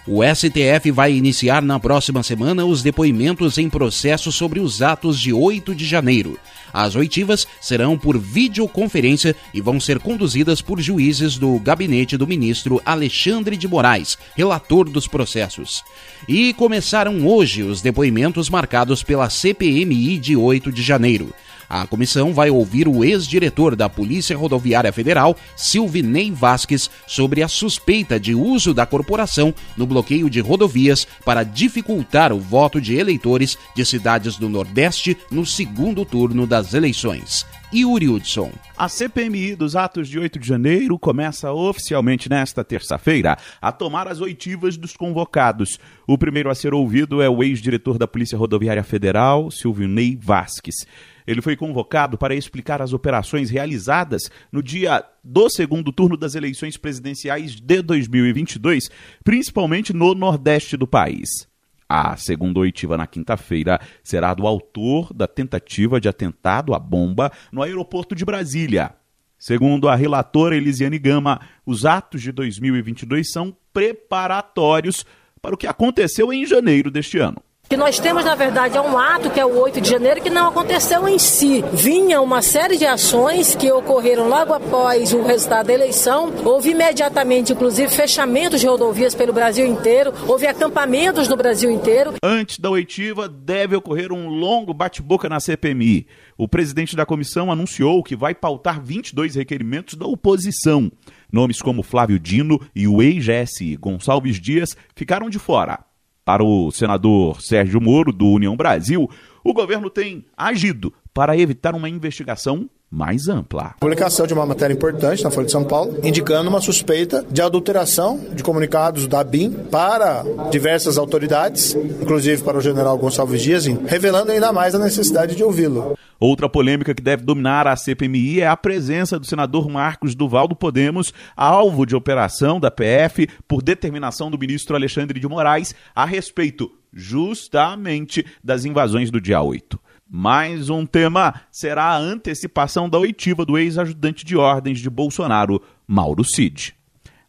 O 0.07 0.21
STF 0.23 0.91
vai 0.91 1.15
iniciar 1.15 1.63
na 1.63 1.81
próxima 1.81 2.23
semana 2.23 2.67
os 2.67 2.83
depoimentos 2.83 3.57
em 3.57 3.71
processo 3.71 4.31
sobre 4.31 4.61
os 4.61 4.83
atos 4.83 5.19
de 5.19 5.33
8 5.33 5.75
de 5.75 5.87
janeiro. 5.87 6.39
As 6.71 6.95
oitivas 6.95 7.47
serão 7.59 7.97
por 7.97 8.19
videoconferência 8.19 9.35
e 9.55 9.63
vão 9.63 9.81
ser 9.81 9.99
conduzidas 9.99 10.61
por 10.61 10.79
juízes 10.79 11.39
do 11.39 11.59
gabinete 11.59 12.19
do 12.19 12.27
ministro 12.27 12.83
Alexandre 12.85 13.57
de 13.57 13.67
Moraes, 13.67 14.19
relator 14.37 14.91
dos 14.91 15.09
processos. 15.09 15.83
E 16.29 16.53
começaram 16.53 17.27
hoje 17.27 17.63
os 17.63 17.81
depoimentos 17.81 18.51
marcados 18.51 19.03
pela 19.03 19.31
CPMI 19.31 20.19
de 20.19 20.37
8 20.37 20.71
de 20.71 20.83
janeiro. 20.83 21.33
A 21.75 21.89
comissão 21.89 22.33
vai 22.33 22.51
ouvir 22.51 22.87
o 22.87 23.03
ex-diretor 23.03 23.75
da 23.75 23.89
Polícia 23.89 24.37
Rodoviária 24.37 24.93
Federal, 24.93 25.37
Silvinei 25.57 26.31
Vasques, 26.31 26.89
sobre 27.05 27.43
a 27.43 27.49
suspeita 27.49 28.21
de 28.21 28.33
uso 28.33 28.73
da 28.73 28.87
corporação 28.87 29.53
no 29.77 29.85
bloqueio 29.85 30.31
de 30.31 30.39
rodovias 30.39 31.05
para 31.25 31.43
dificultar 31.43 32.33
o 32.33 32.39
voto 32.39 32.81
de 32.81 32.95
eleitores 32.95 33.59
de 33.75 33.85
cidades 33.85 34.37
do 34.37 34.49
Nordeste 34.49 35.19
no 35.33 35.45
segundo 35.45 36.05
turno 36.05 36.47
das 36.47 36.75
eleições. 36.75 37.45
Yuri 37.75 38.09
Hudson. 38.09 38.53
A 38.79 38.89
CPMI 38.89 39.57
dos 39.57 39.75
atos 39.75 40.09
de 40.09 40.17
8 40.17 40.39
de 40.39 40.47
janeiro 40.47 40.97
começa 40.97 41.53
oficialmente 41.53 42.31
nesta 42.31 42.63
terça-feira 42.63 43.37
a 43.61 43.73
tomar 43.73 44.07
as 44.07 44.21
oitivas 44.21 44.77
dos 44.77 44.97
convocados. 44.97 45.81
O 46.07 46.17
primeiro 46.17 46.49
a 46.49 46.55
ser 46.55 46.73
ouvido 46.73 47.21
é 47.21 47.29
o 47.29 47.43
ex-diretor 47.43 47.99
da 47.99 48.07
Polícia 48.07 48.39
Rodoviária 48.39 48.85
Federal, 48.85 49.51
Silvinei 49.51 50.17
Vasques. 50.17 50.87
Ele 51.27 51.43
foi 51.43 51.57
convocado 51.57 52.17
para 52.17 52.35
explicar 52.37 52.81
as 52.81 52.93
operações 52.93 53.51
realizadas 53.51 54.31
no 54.53 54.63
dia 54.63 55.05
do 55.25 55.51
segundo 55.51 55.91
turno 55.91 56.17
das 56.17 56.37
eleições 56.37 56.77
presidenciais 56.77 57.57
de 57.57 57.83
2022, 57.83 58.89
principalmente 59.25 59.93
no 59.93 60.15
Nordeste 60.15 60.77
do 60.77 60.87
país. 60.87 61.53
A 61.97 62.17
segunda 62.17 62.59
oitiva 62.59 62.97
na 62.97 63.07
quinta-feira 63.07 63.81
será 64.03 64.35
do 64.35 64.49
autor 64.49 65.15
da 65.15 65.29
tentativa 65.29 66.01
de 66.01 66.09
atentado 66.09 66.75
à 66.75 66.79
bomba 66.81 67.31
no 67.53 67.63
aeroporto 67.63 68.17
de 68.17 68.25
Brasília. 68.25 68.97
Segundo 69.39 69.89
a 69.89 69.95
relatora 69.95 70.57
Elisiane 70.57 70.99
Gama, 70.99 71.41
os 71.65 71.87
atos 71.87 72.21
de 72.21 72.33
2022 72.33 73.31
são 73.31 73.57
preparatórios 73.73 75.07
para 75.41 75.55
o 75.55 75.57
que 75.57 75.69
aconteceu 75.69 76.33
em 76.33 76.45
janeiro 76.45 76.91
deste 76.91 77.17
ano 77.19 77.41
que 77.69 77.77
nós 77.77 77.99
temos, 77.99 78.25
na 78.25 78.35
verdade, 78.35 78.77
é 78.77 78.81
um 78.81 78.97
ato 78.97 79.31
que 79.31 79.41
é 79.41 79.45
o 79.45 79.59
8 79.59 79.81
de 79.81 79.89
janeiro 79.89 80.21
que 80.21 80.31
não 80.31 80.49
aconteceu 80.49 81.09
em 81.09 81.19
si. 81.19 81.65
Vinha 81.73 82.21
uma 82.21 82.43
série 82.43 82.77
de 82.77 82.85
ações 82.87 83.55
que 83.55 83.73
ocorreram 83.73 84.29
logo 84.29 84.53
após 84.53 85.13
o 85.13 85.23
resultado 85.23 85.67
da 85.67 85.73
eleição. 85.73 86.33
Houve 86.45 86.71
imediatamente, 86.71 87.53
inclusive, 87.53 87.89
fechamentos 87.89 88.61
de 88.61 88.67
rodovias 88.67 89.15
pelo 89.15 89.33
Brasil 89.33 89.67
inteiro. 89.67 90.13
Houve 90.29 90.47
acampamentos 90.47 91.27
no 91.27 91.37
Brasil 91.37 91.71
inteiro. 91.71 92.15
Antes 92.23 92.59
da 92.59 92.71
oitiva, 92.71 93.29
deve 93.29 93.75
ocorrer 93.75 94.13
um 94.13 94.29
longo 94.29 94.75
bate-boca 94.75 95.29
na 95.29 95.41
CPMI. 95.41 96.07
O 96.37 96.47
presidente 96.47 96.95
da 96.95 97.07
comissão 97.07 97.51
anunciou 97.51 98.03
que 98.03 98.15
vai 98.15 98.35
pautar 98.35 98.81
22 98.81 99.35
requerimentos 99.37 99.95
da 99.95 100.07
oposição. 100.07 100.93
Nomes 101.33 101.61
como 101.63 101.83
Flávio 101.83 102.21
Dino 102.21 102.61
e 102.75 102.87
o 102.87 103.03
ex-GSI 103.03 103.77
Gonçalves 103.77 104.39
Dias 104.41 104.77
ficaram 104.95 105.31
de 105.31 105.39
fora. 105.39 105.81
Para 106.25 106.43
o 106.43 106.71
senador 106.71 107.43
Sérgio 107.43 107.81
Moro, 107.81 108.11
do 108.11 108.27
União 108.27 108.57
Brasil, 108.57 109.11
o 109.45 109.53
governo 109.53 109.91
tem 109.91 110.25
agido 110.35 110.91
para 111.13 111.37
evitar 111.37 111.75
uma 111.75 111.89
investigação 111.89 112.69
mais 112.91 113.29
ampla. 113.29 113.75
Publicação 113.81 114.27
de 114.27 114.33
uma 114.33 114.47
matéria 114.47 114.73
importante 114.73 115.23
na 115.23 115.31
Folha 115.31 115.47
de 115.47 115.53
São 115.53 115.65
Paulo, 115.65 115.99
indicando 116.03 116.49
uma 116.49 116.61
suspeita 116.61 117.27
de 117.29 117.43
adulteração 117.43 118.19
de 118.33 118.43
comunicados 118.43 119.07
da 119.07 119.23
BIM 119.23 119.51
para 119.71 120.25
diversas 120.51 120.97
autoridades, 120.97 121.75
inclusive 121.75 122.43
para 122.43 122.57
o 122.57 122.61
general 122.61 122.97
Gonçalves 122.97 123.43
Dias, 123.43 123.67
revelando 123.67 124.33
ainda 124.33 124.53
mais 124.53 124.75
a 124.75 124.79
necessidade 124.79 125.35
de 125.37 125.45
ouvi-lo. 125.45 125.99
Outra 126.19 126.49
polêmica 126.49 126.95
que 126.95 127.03
deve 127.03 127.25
dominar 127.25 127.67
a 127.67 127.77
CPMI 127.77 128.41
é 128.41 128.47
a 128.47 128.57
presença 128.57 129.19
do 129.19 129.27
senador 129.27 129.69
Marcos 129.69 130.15
Duval 130.15 130.49
do 130.49 130.57
Podemos, 130.57 131.13
alvo 131.37 131.85
de 131.85 131.97
operação 131.97 132.61
da 132.61 132.71
PF 132.71 133.29
por 133.49 133.63
determinação 133.63 134.31
do 134.31 134.39
ministro 134.39 134.77
Alexandre 134.77 135.19
de 135.19 135.29
Moraes 135.29 135.75
a 135.95 136.05
respeito 136.05 136.71
justamente 136.93 138.25
das 138.43 138.65
invasões 138.65 139.11
do 139.11 139.21
dia 139.21 139.43
8. 139.43 139.79
Mais 140.09 140.71
um 140.71 140.87
tema 140.87 141.41
será 141.51 141.87
a 141.87 141.99
antecipação 141.99 142.89
da 142.89 142.99
oitiva 142.99 143.45
do 143.45 143.59
ex-ajudante 143.59 144.25
de 144.25 144.37
ordens 144.37 144.79
de 144.79 144.89
Bolsonaro, 144.89 145.61
Mauro 145.87 146.23
Cid. 146.23 146.75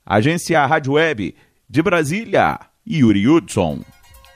Agência 0.05 0.63
Rádio 0.65 0.93
Web 0.93 1.33
de 1.67 1.81
Brasília, 1.81 2.59
Yuri 2.87 3.27
Hudson. 3.27 3.83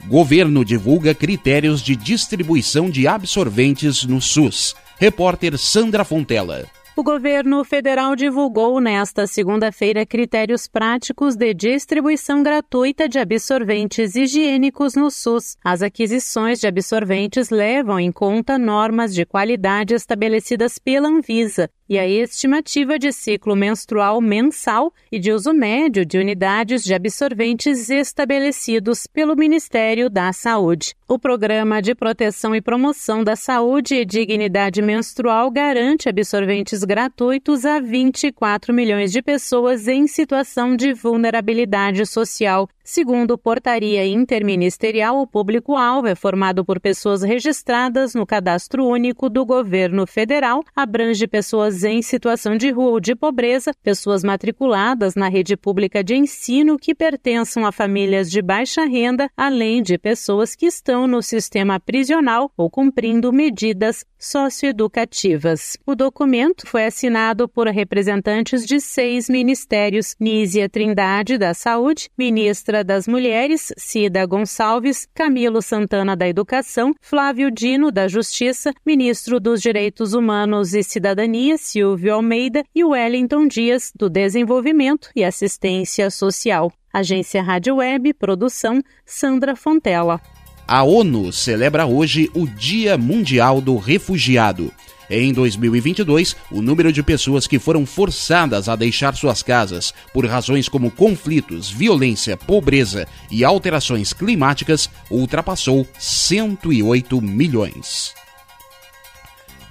Governo 0.07 0.63
divulga 0.63 1.13
critérios 1.13 1.81
de 1.81 1.95
distribuição 1.95 2.89
de 2.89 3.07
absorventes 3.07 4.03
no 4.03 4.21
SUS. 4.21 4.75
Repórter 4.97 5.57
Sandra 5.57 6.03
Fontela. 6.03 6.65
O 6.99 7.03
governo 7.03 7.63
federal 7.63 8.13
divulgou 8.13 8.81
nesta 8.81 9.25
segunda-feira 9.25 10.05
critérios 10.05 10.67
práticos 10.67 11.33
de 11.33 11.53
distribuição 11.53 12.43
gratuita 12.43 13.07
de 13.07 13.17
absorventes 13.17 14.17
higiênicos 14.17 14.95
no 14.95 15.09
SUS. 15.09 15.55
As 15.63 15.81
aquisições 15.81 16.59
de 16.59 16.67
absorventes 16.67 17.49
levam 17.49 18.01
em 18.01 18.11
conta 18.11 18.57
normas 18.57 19.15
de 19.15 19.25
qualidade 19.25 19.93
estabelecidas 19.93 20.77
pela 20.77 21.07
Anvisa 21.07 21.69
e 21.89 21.97
a 21.97 22.07
estimativa 22.07 22.99
de 22.99 23.11
ciclo 23.11 23.55
menstrual 23.55 24.21
mensal 24.21 24.93
e 25.11 25.17
de 25.17 25.31
uso 25.31 25.51
médio 25.51 26.05
de 26.05 26.19
unidades 26.19 26.83
de 26.83 26.93
absorventes 26.93 27.89
estabelecidos 27.89 29.07
pelo 29.07 29.35
Ministério 29.35 30.07
da 30.07 30.31
Saúde. 30.31 30.93
O 31.07 31.17
Programa 31.17 31.81
de 31.81 31.95
Proteção 31.95 32.55
e 32.55 32.61
Promoção 32.61 33.23
da 33.23 33.35
Saúde 33.35 33.95
e 33.95 34.05
Dignidade 34.05 34.83
Menstrual 34.83 35.49
garante 35.49 36.07
absorventes 36.07 36.83
gratuitos 36.89 37.65
a 37.65 37.79
24 37.79 38.73
milhões 38.73 39.11
de 39.11 39.21
pessoas 39.21 39.87
em 39.87 40.07
situação 40.07 40.75
de 40.75 40.91
vulnerabilidade 40.91 42.03
social. 42.07 42.67
Segundo 42.91 43.37
portaria 43.37 44.03
interministerial, 44.03 45.21
o 45.21 45.27
público-alvo 45.27 46.07
é 46.07 46.15
formado 46.15 46.65
por 46.65 46.79
pessoas 46.79 47.21
registradas 47.21 48.15
no 48.15 48.25
Cadastro 48.25 48.83
Único 48.83 49.29
do 49.29 49.45
Governo 49.45 50.07
Federal, 50.07 50.63
abrange 50.75 51.27
pessoas 51.27 51.83
em 51.83 52.01
situação 52.01 52.57
de 52.57 52.71
rua 52.71 52.89
ou 52.89 52.99
de 52.99 53.15
pobreza, 53.15 53.75
pessoas 53.83 54.23
matriculadas 54.23 55.13
na 55.13 55.29
rede 55.29 55.55
pública 55.55 56.03
de 56.03 56.15
ensino 56.15 56.79
que 56.79 56.95
pertençam 56.95 57.63
a 57.63 57.71
famílias 57.71 58.27
de 58.31 58.41
baixa 58.41 58.85
renda, 58.85 59.29
além 59.37 59.83
de 59.83 59.95
pessoas 59.95 60.55
que 60.55 60.65
estão 60.65 61.05
no 61.05 61.21
sistema 61.21 61.79
prisional 61.79 62.51
ou 62.57 62.71
cumprindo 62.71 63.31
medidas 63.31 64.03
socioeducativas. 64.17 65.77
O 65.85 65.93
documento 65.93 66.65
foi 66.65 66.87
assinado 66.87 67.47
por 67.47 67.67
representantes 67.67 68.65
de 68.65 68.81
seis 68.81 69.29
ministérios: 69.29 70.15
Nízia 70.19 70.67
Trindade, 70.67 71.37
da 71.37 71.53
Saúde, 71.53 72.09
ministra 72.17 72.78
das 72.83 73.07
Mulheres, 73.07 73.73
Cida 73.77 74.25
Gonçalves, 74.25 75.07
Camilo 75.13 75.61
Santana, 75.61 76.15
da 76.15 76.27
Educação, 76.27 76.93
Flávio 77.01 77.51
Dino, 77.51 77.91
da 77.91 78.07
Justiça, 78.07 78.73
ministro 78.85 79.39
dos 79.39 79.61
Direitos 79.61 80.13
Humanos 80.13 80.73
e 80.73 80.83
Cidadania, 80.83 81.57
Silvio 81.57 82.13
Almeida, 82.13 82.63
e 82.73 82.83
Wellington 82.83 83.47
Dias, 83.47 83.91
do 83.95 84.09
Desenvolvimento 84.09 85.09
e 85.15 85.23
Assistência 85.23 86.09
Social. 86.09 86.71
Agência 86.93 87.41
Rádio 87.41 87.75
Web, 87.75 88.13
produção 88.15 88.81
Sandra 89.05 89.55
Fontela. 89.55 90.19
A 90.67 90.83
ONU 90.83 91.33
celebra 91.33 91.85
hoje 91.85 92.29
o 92.35 92.45
Dia 92.45 92.97
Mundial 92.97 93.59
do 93.59 93.75
Refugiado. 93.77 94.71
Em 95.09 95.33
2022, 95.33 96.35
o 96.51 96.61
número 96.61 96.93
de 96.93 97.01
pessoas 97.01 97.47
que 97.47 97.57
foram 97.57 97.85
forçadas 97.85 98.69
a 98.69 98.75
deixar 98.75 99.15
suas 99.15 99.41
casas 99.41 99.93
por 100.13 100.25
razões 100.25 100.69
como 100.69 100.91
conflitos, 100.91 101.71
violência, 101.71 102.37
pobreza 102.37 103.07
e 103.31 103.43
alterações 103.43 104.13
climáticas 104.13 104.89
ultrapassou 105.09 105.87
108 105.97 107.19
milhões. 107.21 108.13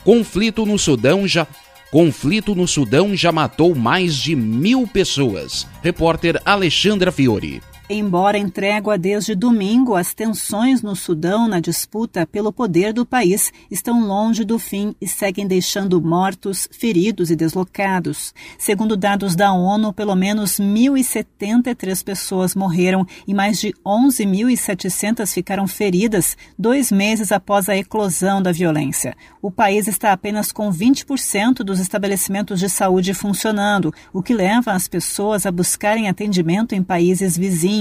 Conflito 0.02 0.66
no 0.66 0.78
Sudão 0.78 1.28
já 1.28 1.46
Conflito 1.90 2.54
no 2.54 2.68
Sudão 2.68 3.16
já 3.16 3.32
matou 3.32 3.74
mais 3.74 4.14
de 4.14 4.36
mil 4.36 4.86
pessoas. 4.86 5.66
Repórter 5.82 6.40
Alexandra 6.44 7.10
Fiore. 7.10 7.62
Embora 7.90 8.36
em 8.36 8.50
trégua 8.50 8.98
desde 8.98 9.34
domingo, 9.34 9.94
as 9.94 10.12
tensões 10.12 10.82
no 10.82 10.94
Sudão 10.94 11.48
na 11.48 11.58
disputa 11.58 12.26
pelo 12.26 12.52
poder 12.52 12.92
do 12.92 13.06
país 13.06 13.50
estão 13.70 14.06
longe 14.06 14.44
do 14.44 14.58
fim 14.58 14.94
e 15.00 15.08
seguem 15.08 15.46
deixando 15.46 15.98
mortos, 15.98 16.68
feridos 16.70 17.30
e 17.30 17.36
deslocados. 17.36 18.34
Segundo 18.58 18.94
dados 18.94 19.34
da 19.34 19.54
ONU, 19.54 19.90
pelo 19.94 20.14
menos 20.14 20.60
1.073 20.60 22.04
pessoas 22.04 22.54
morreram 22.54 23.06
e 23.26 23.32
mais 23.32 23.58
de 23.58 23.72
11.700 23.86 25.32
ficaram 25.32 25.66
feridas 25.66 26.36
dois 26.58 26.92
meses 26.92 27.32
após 27.32 27.70
a 27.70 27.76
eclosão 27.76 28.42
da 28.42 28.52
violência. 28.52 29.16
O 29.40 29.50
país 29.50 29.88
está 29.88 30.12
apenas 30.12 30.52
com 30.52 30.70
20% 30.70 31.64
dos 31.64 31.80
estabelecimentos 31.80 32.60
de 32.60 32.68
saúde 32.68 33.14
funcionando, 33.14 33.94
o 34.12 34.22
que 34.22 34.34
leva 34.34 34.72
as 34.72 34.86
pessoas 34.86 35.46
a 35.46 35.50
buscarem 35.50 36.06
atendimento 36.06 36.74
em 36.74 36.82
países 36.82 37.34
vizinhos 37.34 37.77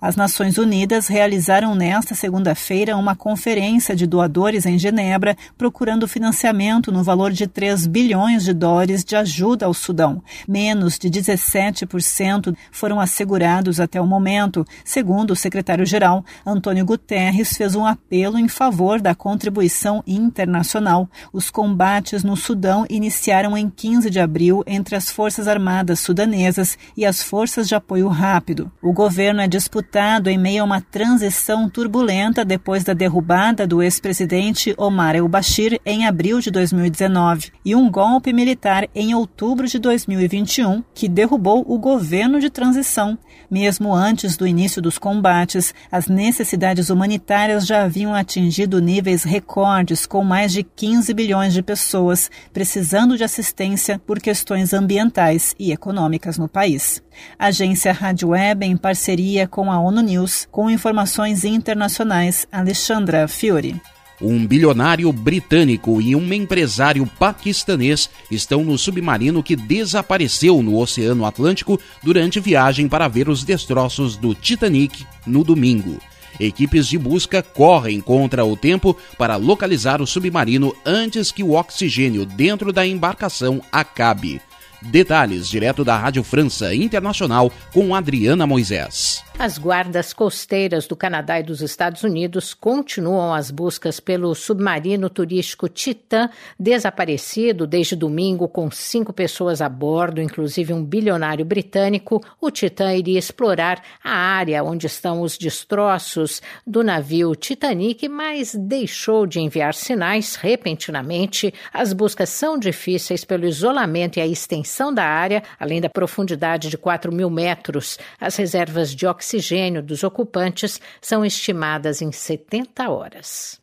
as 0.00 0.16
Nações 0.16 0.58
Unidas 0.58 1.06
realizaram 1.06 1.74
nesta 1.74 2.14
segunda-feira 2.14 2.96
uma 2.96 3.14
conferência 3.14 3.94
de 3.94 4.06
doadores 4.06 4.66
em 4.66 4.78
Genebra, 4.78 5.36
procurando 5.56 6.08
financiamento 6.08 6.90
no 6.90 7.02
valor 7.02 7.30
de 7.30 7.46
3 7.46 7.86
bilhões 7.86 8.44
de 8.44 8.52
dólares 8.52 9.04
de 9.04 9.14
ajuda 9.14 9.66
ao 9.66 9.74
Sudão. 9.74 10.22
Menos 10.48 10.98
de 10.98 11.08
17% 11.08 12.56
foram 12.70 13.00
assegurados 13.00 13.78
até 13.78 14.00
o 14.00 14.06
momento. 14.06 14.64
Segundo 14.84 15.32
o 15.32 15.36
secretário-geral, 15.36 16.24
Antônio 16.44 16.84
Guterres 16.84 17.56
fez 17.56 17.74
um 17.74 17.86
apelo 17.86 18.38
em 18.38 18.48
favor 18.48 19.00
da 19.00 19.14
contribuição 19.14 20.02
internacional. 20.06 21.08
Os 21.32 21.50
combates 21.50 22.24
no 22.24 22.36
Sudão 22.36 22.86
iniciaram 22.88 23.56
em 23.56 23.68
15 23.68 24.10
de 24.10 24.20
abril 24.20 24.62
entre 24.66 24.96
as 24.96 25.10
Forças 25.10 25.46
Armadas 25.46 26.00
sudanesas 26.00 26.78
e 26.96 27.04
as 27.04 27.22
Forças 27.22 27.68
de 27.68 27.74
Apoio 27.74 28.08
Rápido. 28.08 28.70
O 28.82 28.92
governo 28.92 29.35
governo 29.36 29.42
é 29.42 29.48
disputado 29.48 30.30
em 30.30 30.38
meio 30.38 30.62
a 30.62 30.66
uma 30.66 30.80
transição 30.80 31.68
turbulenta 31.68 32.44
depois 32.44 32.82
da 32.82 32.94
derrubada 32.94 33.66
do 33.66 33.82
ex-presidente 33.82 34.74
Omar 34.78 35.14
el-Bashir 35.14 35.78
em 35.84 36.06
abril 36.06 36.40
de 36.40 36.50
2019 36.50 37.52
e 37.64 37.74
um 37.74 37.90
golpe 37.90 38.32
militar 38.32 38.88
em 38.94 39.14
outubro 39.14 39.66
de 39.66 39.78
2021 39.78 40.82
que 40.94 41.08
derrubou 41.08 41.64
o 41.68 41.78
governo 41.78 42.40
de 42.40 42.48
transição. 42.48 43.18
Mesmo 43.50 43.94
antes 43.94 44.36
do 44.36 44.46
início 44.46 44.80
dos 44.80 44.98
combates, 44.98 45.74
as 45.92 46.08
necessidades 46.08 46.88
humanitárias 46.88 47.66
já 47.66 47.84
haviam 47.84 48.14
atingido 48.14 48.80
níveis 48.80 49.22
recordes, 49.22 50.06
com 50.06 50.24
mais 50.24 50.52
de 50.52 50.62
15 50.62 51.12
bilhões 51.12 51.52
de 51.52 51.62
pessoas 51.62 52.30
precisando 52.52 53.16
de 53.16 53.24
assistência 53.24 54.00
por 54.06 54.18
questões 54.18 54.72
ambientais 54.72 55.54
e 55.58 55.72
econômicas 55.72 56.38
no 56.38 56.48
país. 56.48 57.02
Agência 57.38 57.92
Rádio 57.92 58.28
Web 58.28 58.64
em 58.64 58.76
parceria 58.76 59.46
com 59.46 59.70
a 59.70 59.80
ONU 59.80 60.00
News, 60.00 60.48
com 60.50 60.70
informações 60.70 61.44
internacionais, 61.44 62.46
Alexandra 62.50 63.28
Fiore. 63.28 63.80
Um 64.20 64.46
bilionário 64.46 65.12
britânico 65.12 66.00
e 66.00 66.16
um 66.16 66.32
empresário 66.32 67.06
paquistanês 67.18 68.08
estão 68.30 68.64
no 68.64 68.78
submarino 68.78 69.42
que 69.42 69.54
desapareceu 69.54 70.62
no 70.62 70.78
Oceano 70.78 71.26
Atlântico 71.26 71.78
durante 72.02 72.40
viagem 72.40 72.88
para 72.88 73.08
ver 73.08 73.28
os 73.28 73.44
destroços 73.44 74.16
do 74.16 74.34
Titanic 74.34 75.04
no 75.26 75.44
domingo. 75.44 76.00
Equipes 76.40 76.86
de 76.88 76.98
busca 76.98 77.42
correm 77.42 78.00
contra 78.00 78.44
o 78.44 78.56
tempo 78.56 78.96
para 79.18 79.36
localizar 79.36 80.00
o 80.00 80.06
submarino 80.06 80.74
antes 80.84 81.30
que 81.30 81.42
o 81.42 81.52
oxigênio 81.52 82.24
dentro 82.24 82.72
da 82.72 82.86
embarcação 82.86 83.60
acabe. 83.70 84.40
Detalhes 84.82 85.48
direto 85.48 85.84
da 85.84 85.96
Rádio 85.96 86.22
França 86.22 86.74
Internacional 86.74 87.50
com 87.72 87.94
Adriana 87.94 88.46
Moisés. 88.46 89.24
As 89.38 89.58
guardas 89.58 90.14
costeiras 90.14 90.86
do 90.86 90.96
Canadá 90.96 91.38
e 91.38 91.42
dos 91.42 91.60
Estados 91.60 92.02
Unidos 92.02 92.54
continuam 92.54 93.34
as 93.34 93.50
buscas 93.50 94.00
pelo 94.00 94.34
submarino 94.34 95.10
turístico 95.10 95.68
Titã, 95.68 96.30
desaparecido 96.58 97.66
desde 97.66 97.94
domingo 97.94 98.48
com 98.48 98.70
cinco 98.70 99.12
pessoas 99.12 99.60
a 99.60 99.68
bordo, 99.68 100.22
inclusive 100.22 100.72
um 100.72 100.82
bilionário 100.82 101.44
britânico. 101.44 102.24
O 102.40 102.50
Titã 102.50 102.94
iria 102.94 103.18
explorar 103.18 103.82
a 104.02 104.16
área 104.16 104.64
onde 104.64 104.86
estão 104.86 105.20
os 105.20 105.36
destroços 105.36 106.40
do 106.66 106.82
navio 106.82 107.36
Titanic, 107.36 108.08
mas 108.08 108.54
deixou 108.54 109.26
de 109.26 109.38
enviar 109.38 109.74
sinais 109.74 110.34
repentinamente. 110.34 111.52
As 111.74 111.92
buscas 111.92 112.30
são 112.30 112.58
difíceis 112.58 113.22
pelo 113.22 113.46
isolamento 113.46 114.18
e 114.18 114.22
a 114.22 114.26
extensão 114.26 114.65
da 114.92 115.04
área, 115.04 115.42
além 115.58 115.80
da 115.80 115.88
profundidade 115.88 116.68
de 116.68 116.78
4 116.78 117.12
mil 117.12 117.30
metros. 117.30 117.98
As 118.20 118.36
reservas 118.36 118.94
de 118.94 119.06
oxigênio 119.06 119.82
dos 119.82 120.02
ocupantes 120.04 120.80
são 121.00 121.24
estimadas 121.24 122.02
em 122.02 122.12
70 122.12 122.90
horas. 122.90 123.58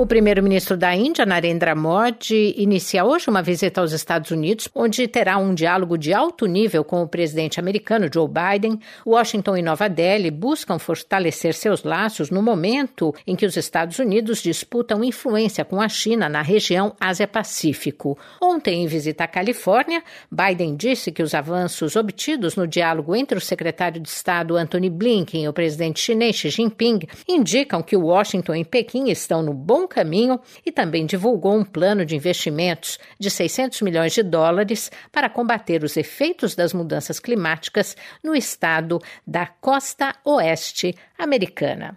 O 0.00 0.06
primeiro-ministro 0.06 0.78
da 0.78 0.96
Índia, 0.96 1.26
Narendra 1.26 1.74
Modi, 1.74 2.54
inicia 2.56 3.04
hoje 3.04 3.28
uma 3.28 3.42
visita 3.42 3.82
aos 3.82 3.92
Estados 3.92 4.30
Unidos, 4.30 4.66
onde 4.74 5.06
terá 5.06 5.36
um 5.36 5.52
diálogo 5.52 5.98
de 5.98 6.14
alto 6.14 6.46
nível 6.46 6.82
com 6.82 7.02
o 7.02 7.06
presidente 7.06 7.60
americano 7.60 8.08
Joe 8.10 8.26
Biden. 8.26 8.80
Washington 9.06 9.58
e 9.58 9.62
Nova 9.62 9.90
Delhi 9.90 10.30
buscam 10.30 10.78
fortalecer 10.78 11.52
seus 11.52 11.82
laços 11.82 12.30
no 12.30 12.40
momento 12.40 13.14
em 13.26 13.36
que 13.36 13.44
os 13.44 13.58
Estados 13.58 13.98
Unidos 13.98 14.42
disputam 14.42 15.04
influência 15.04 15.66
com 15.66 15.78
a 15.78 15.88
China 15.90 16.30
na 16.30 16.40
região 16.40 16.96
Ásia-Pacífico. 16.98 18.16
Ontem, 18.40 18.82
em 18.82 18.86
visita 18.86 19.24
à 19.24 19.28
Califórnia, 19.28 20.02
Biden 20.32 20.76
disse 20.76 21.12
que 21.12 21.22
os 21.22 21.34
avanços 21.34 21.94
obtidos 21.94 22.56
no 22.56 22.66
diálogo 22.66 23.14
entre 23.14 23.36
o 23.36 23.40
secretário 23.40 24.00
de 24.00 24.08
Estado 24.08 24.56
Antony 24.56 24.88
Blinken 24.88 25.44
e 25.44 25.48
o 25.48 25.52
presidente 25.52 26.00
chinês 26.00 26.36
Xi 26.36 26.48
Jinping 26.48 27.00
indicam 27.28 27.82
que 27.82 27.98
Washington 27.98 28.54
e 28.54 28.64
Pequim 28.64 29.10
estão 29.10 29.42
no 29.42 29.52
bom 29.52 29.89
caminho 29.90 30.40
e 30.64 30.72
também 30.72 31.04
divulgou 31.04 31.54
um 31.54 31.64
plano 31.64 32.06
de 32.06 32.16
investimentos 32.16 32.98
de 33.18 33.30
600 33.30 33.82
milhões 33.82 34.12
de 34.12 34.22
dólares 34.22 34.90
para 35.12 35.28
combater 35.28 35.84
os 35.84 35.96
efeitos 35.96 36.54
das 36.54 36.72
mudanças 36.72 37.20
climáticas 37.20 37.96
no 38.22 38.34
estado 38.34 38.98
da 39.26 39.46
costa 39.46 40.14
oeste 40.24 40.94
americana. 41.18 41.94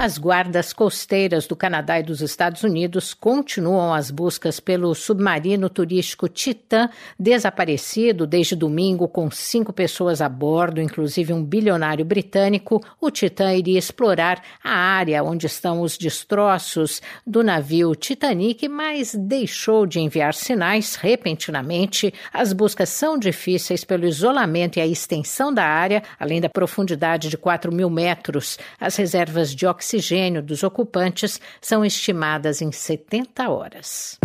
As 0.00 0.16
guardas 0.16 0.72
costeiras 0.72 1.48
do 1.48 1.56
Canadá 1.56 1.98
e 1.98 2.04
dos 2.04 2.20
Estados 2.20 2.62
Unidos 2.62 3.12
continuam 3.12 3.92
as 3.92 4.12
buscas 4.12 4.60
pelo 4.60 4.94
submarino 4.94 5.68
turístico 5.68 6.28
Titã, 6.28 6.88
desaparecido 7.18 8.24
desde 8.24 8.54
domingo 8.54 9.08
com 9.08 9.28
cinco 9.28 9.72
pessoas 9.72 10.20
a 10.20 10.28
bordo, 10.28 10.80
inclusive 10.80 11.32
um 11.32 11.42
bilionário 11.42 12.04
britânico. 12.04 12.80
O 13.00 13.10
Titã 13.10 13.52
iria 13.52 13.76
explorar 13.76 14.40
a 14.62 14.70
área 14.70 15.24
onde 15.24 15.46
estão 15.46 15.80
os 15.80 15.98
destroços 15.98 17.02
do 17.26 17.42
navio 17.42 17.92
Titanic, 17.96 18.68
mas 18.68 19.16
deixou 19.16 19.84
de 19.84 19.98
enviar 19.98 20.32
sinais 20.32 20.94
repentinamente. 20.94 22.14
As 22.32 22.52
buscas 22.52 22.90
são 22.90 23.18
difíceis 23.18 23.82
pelo 23.82 24.06
isolamento 24.06 24.76
e 24.76 24.80
a 24.80 24.86
extensão 24.86 25.52
da 25.52 25.64
área, 25.64 26.04
além 26.20 26.40
da 26.40 26.48
profundidade 26.48 27.28
de 27.28 27.36
4 27.36 27.74
mil 27.74 27.90
metros. 27.90 28.60
As 28.78 28.94
reservas 28.94 29.52
de 29.52 29.66
oxigênio 29.66 29.87
oxigênio 29.88 30.42
dos 30.42 30.62
ocupantes 30.62 31.40
são 31.62 31.82
estimadas 31.82 32.60
em 32.60 32.70
70 32.70 33.48
horas. 33.48 34.18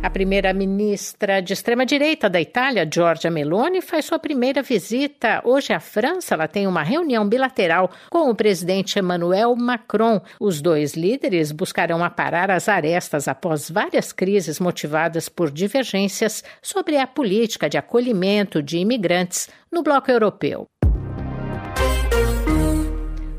A 0.00 0.08
primeira-ministra 0.08 1.42
de 1.42 1.52
extrema-direita 1.52 2.30
da 2.30 2.40
Itália, 2.40 2.88
Giorgia 2.88 3.28
Meloni, 3.28 3.80
faz 3.80 4.04
sua 4.04 4.20
primeira 4.20 4.62
visita 4.62 5.42
hoje 5.44 5.72
à 5.72 5.80
França. 5.80 6.34
Ela 6.34 6.46
tem 6.46 6.68
uma 6.68 6.84
reunião 6.84 7.28
bilateral 7.28 7.90
com 8.08 8.30
o 8.30 8.34
presidente 8.34 9.00
Emmanuel 9.00 9.56
Macron. 9.56 10.20
Os 10.38 10.62
dois 10.62 10.94
líderes 10.94 11.50
buscarão 11.50 12.04
aparar 12.04 12.52
as 12.52 12.68
arestas 12.68 13.26
após 13.26 13.68
várias 13.68 14.12
crises 14.12 14.60
motivadas 14.60 15.28
por 15.28 15.50
divergências 15.50 16.44
sobre 16.62 16.96
a 16.96 17.08
política 17.08 17.68
de 17.68 17.76
acolhimento 17.76 18.62
de 18.62 18.78
imigrantes 18.78 19.48
no 19.72 19.82
bloco 19.82 20.08
europeu. 20.08 20.68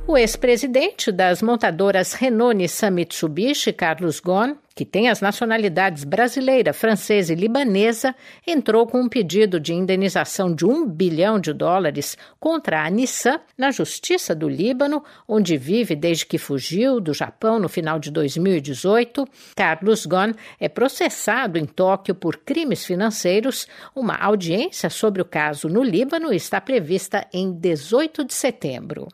O 0.09 0.17
ex-presidente 0.17 1.11
das 1.11 1.41
montadoras 1.41 2.13
Renault 2.13 2.55
Nissan 2.55 2.91
Mitsubishi, 2.91 3.73
Carlos 3.73 4.21
Ghosn, 4.21 4.55
que 4.73 4.85
tem 4.85 5.09
as 5.09 5.19
nacionalidades 5.19 6.05
brasileira, 6.05 6.71
francesa 6.71 7.33
e 7.33 7.35
libanesa, 7.35 8.15
entrou 8.47 8.87
com 8.87 9.01
um 9.01 9.09
pedido 9.09 9.59
de 9.59 9.73
indenização 9.73 10.55
de 10.55 10.65
um 10.65 10.87
bilhão 10.87 11.37
de 11.37 11.51
dólares 11.51 12.17
contra 12.39 12.85
a 12.85 12.89
Nissan 12.89 13.41
na 13.57 13.69
Justiça 13.69 14.33
do 14.33 14.47
Líbano, 14.47 15.03
onde 15.27 15.57
vive 15.57 15.93
desde 15.93 16.25
que 16.25 16.37
fugiu 16.37 17.01
do 17.01 17.13
Japão 17.13 17.59
no 17.59 17.67
final 17.67 17.99
de 17.99 18.09
2018. 18.09 19.27
Carlos 19.57 20.05
Ghosn 20.05 20.33
é 20.57 20.69
processado 20.69 21.59
em 21.59 21.65
Tóquio 21.65 22.15
por 22.15 22.37
crimes 22.37 22.85
financeiros. 22.85 23.67
Uma 23.93 24.15
audiência 24.15 24.89
sobre 24.89 25.21
o 25.21 25.25
caso 25.25 25.67
no 25.67 25.83
Líbano 25.83 26.31
está 26.31 26.61
prevista 26.61 27.27
em 27.33 27.51
18 27.51 28.23
de 28.23 28.33
setembro. 28.33 29.09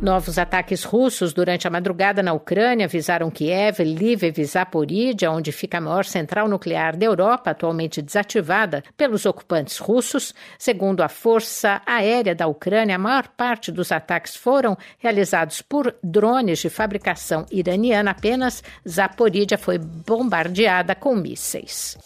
Novos 0.00 0.38
ataques 0.38 0.82
russos 0.82 1.34
durante 1.34 1.68
a 1.68 1.70
madrugada 1.70 2.22
na 2.22 2.32
Ucrânia 2.32 2.88
visaram 2.88 3.30
Kiev, 3.30 3.80
Lviv 3.80 4.38
e 4.38 4.44
Zaporizhia, 4.46 5.30
onde 5.30 5.52
fica 5.52 5.76
a 5.76 5.80
maior 5.80 6.06
central 6.06 6.48
nuclear 6.48 6.96
da 6.96 7.04
Europa, 7.04 7.50
atualmente 7.50 8.00
desativada 8.00 8.82
pelos 8.96 9.26
ocupantes 9.26 9.76
russos. 9.76 10.34
Segundo 10.58 11.02
a 11.02 11.08
Força 11.08 11.82
Aérea 11.84 12.34
da 12.34 12.46
Ucrânia, 12.46 12.96
a 12.96 12.98
maior 12.98 13.28
parte 13.28 13.70
dos 13.70 13.92
ataques 13.92 14.34
foram 14.34 14.74
realizados 14.98 15.60
por 15.60 15.94
drones 16.02 16.60
de 16.60 16.70
fabricação 16.70 17.44
iraniana. 17.50 18.12
Apenas 18.12 18.64
Zaporizhia 18.88 19.58
foi 19.58 19.76
bombardeada 19.76 20.94
com 20.94 21.14
mísseis. 21.14 21.98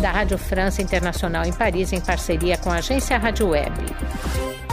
Da 0.00 0.10
Rádio 0.10 0.38
França 0.38 0.82
Internacional 0.82 1.44
em 1.44 1.52
Paris, 1.52 1.92
em 1.92 2.00
parceria 2.00 2.58
com 2.58 2.70
a 2.70 2.78
agência 2.78 3.16
Rádio 3.16 3.50
Web. 3.50 4.65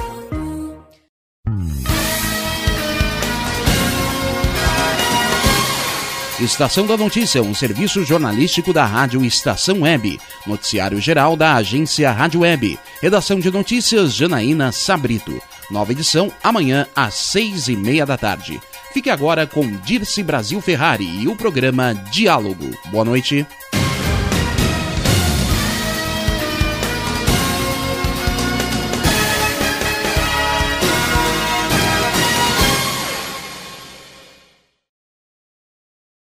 Estação 6.44 6.86
da 6.86 6.98
Notícia, 6.98 7.42
um 7.42 7.56
serviço 7.56 8.04
jornalístico 8.04 8.74
da 8.74 8.86
Rádio 8.86 9.24
Estação 9.24 9.84
Web. 9.84 10.20
Noticiário 10.46 11.00
geral 11.00 11.38
da 11.38 11.56
agência 11.56 12.12
Rádio 12.12 12.42
Web. 12.42 12.78
Redação 13.02 13.40
de 13.40 13.50
notícias 13.50 14.14
Janaína 14.14 14.74
Sabrito. 14.74 15.42
Nova 15.72 15.94
edição 15.94 16.30
amanhã 16.44 16.86
às 16.94 17.14
seis 17.14 17.70
e 17.70 17.78
meia 17.78 18.06
da 18.06 18.18
tarde. 18.18 18.60
Fique 18.94 19.10
agora 19.10 19.48
com 19.48 19.66
Dirce 19.86 20.22
Brasil 20.22 20.60
Ferrari 20.60 21.08
e 21.22 21.30
o 21.30 21.36
programa 21.36 21.94
Diálogo. 22.12 22.70
Boa 22.92 23.06
noite. 23.06 23.48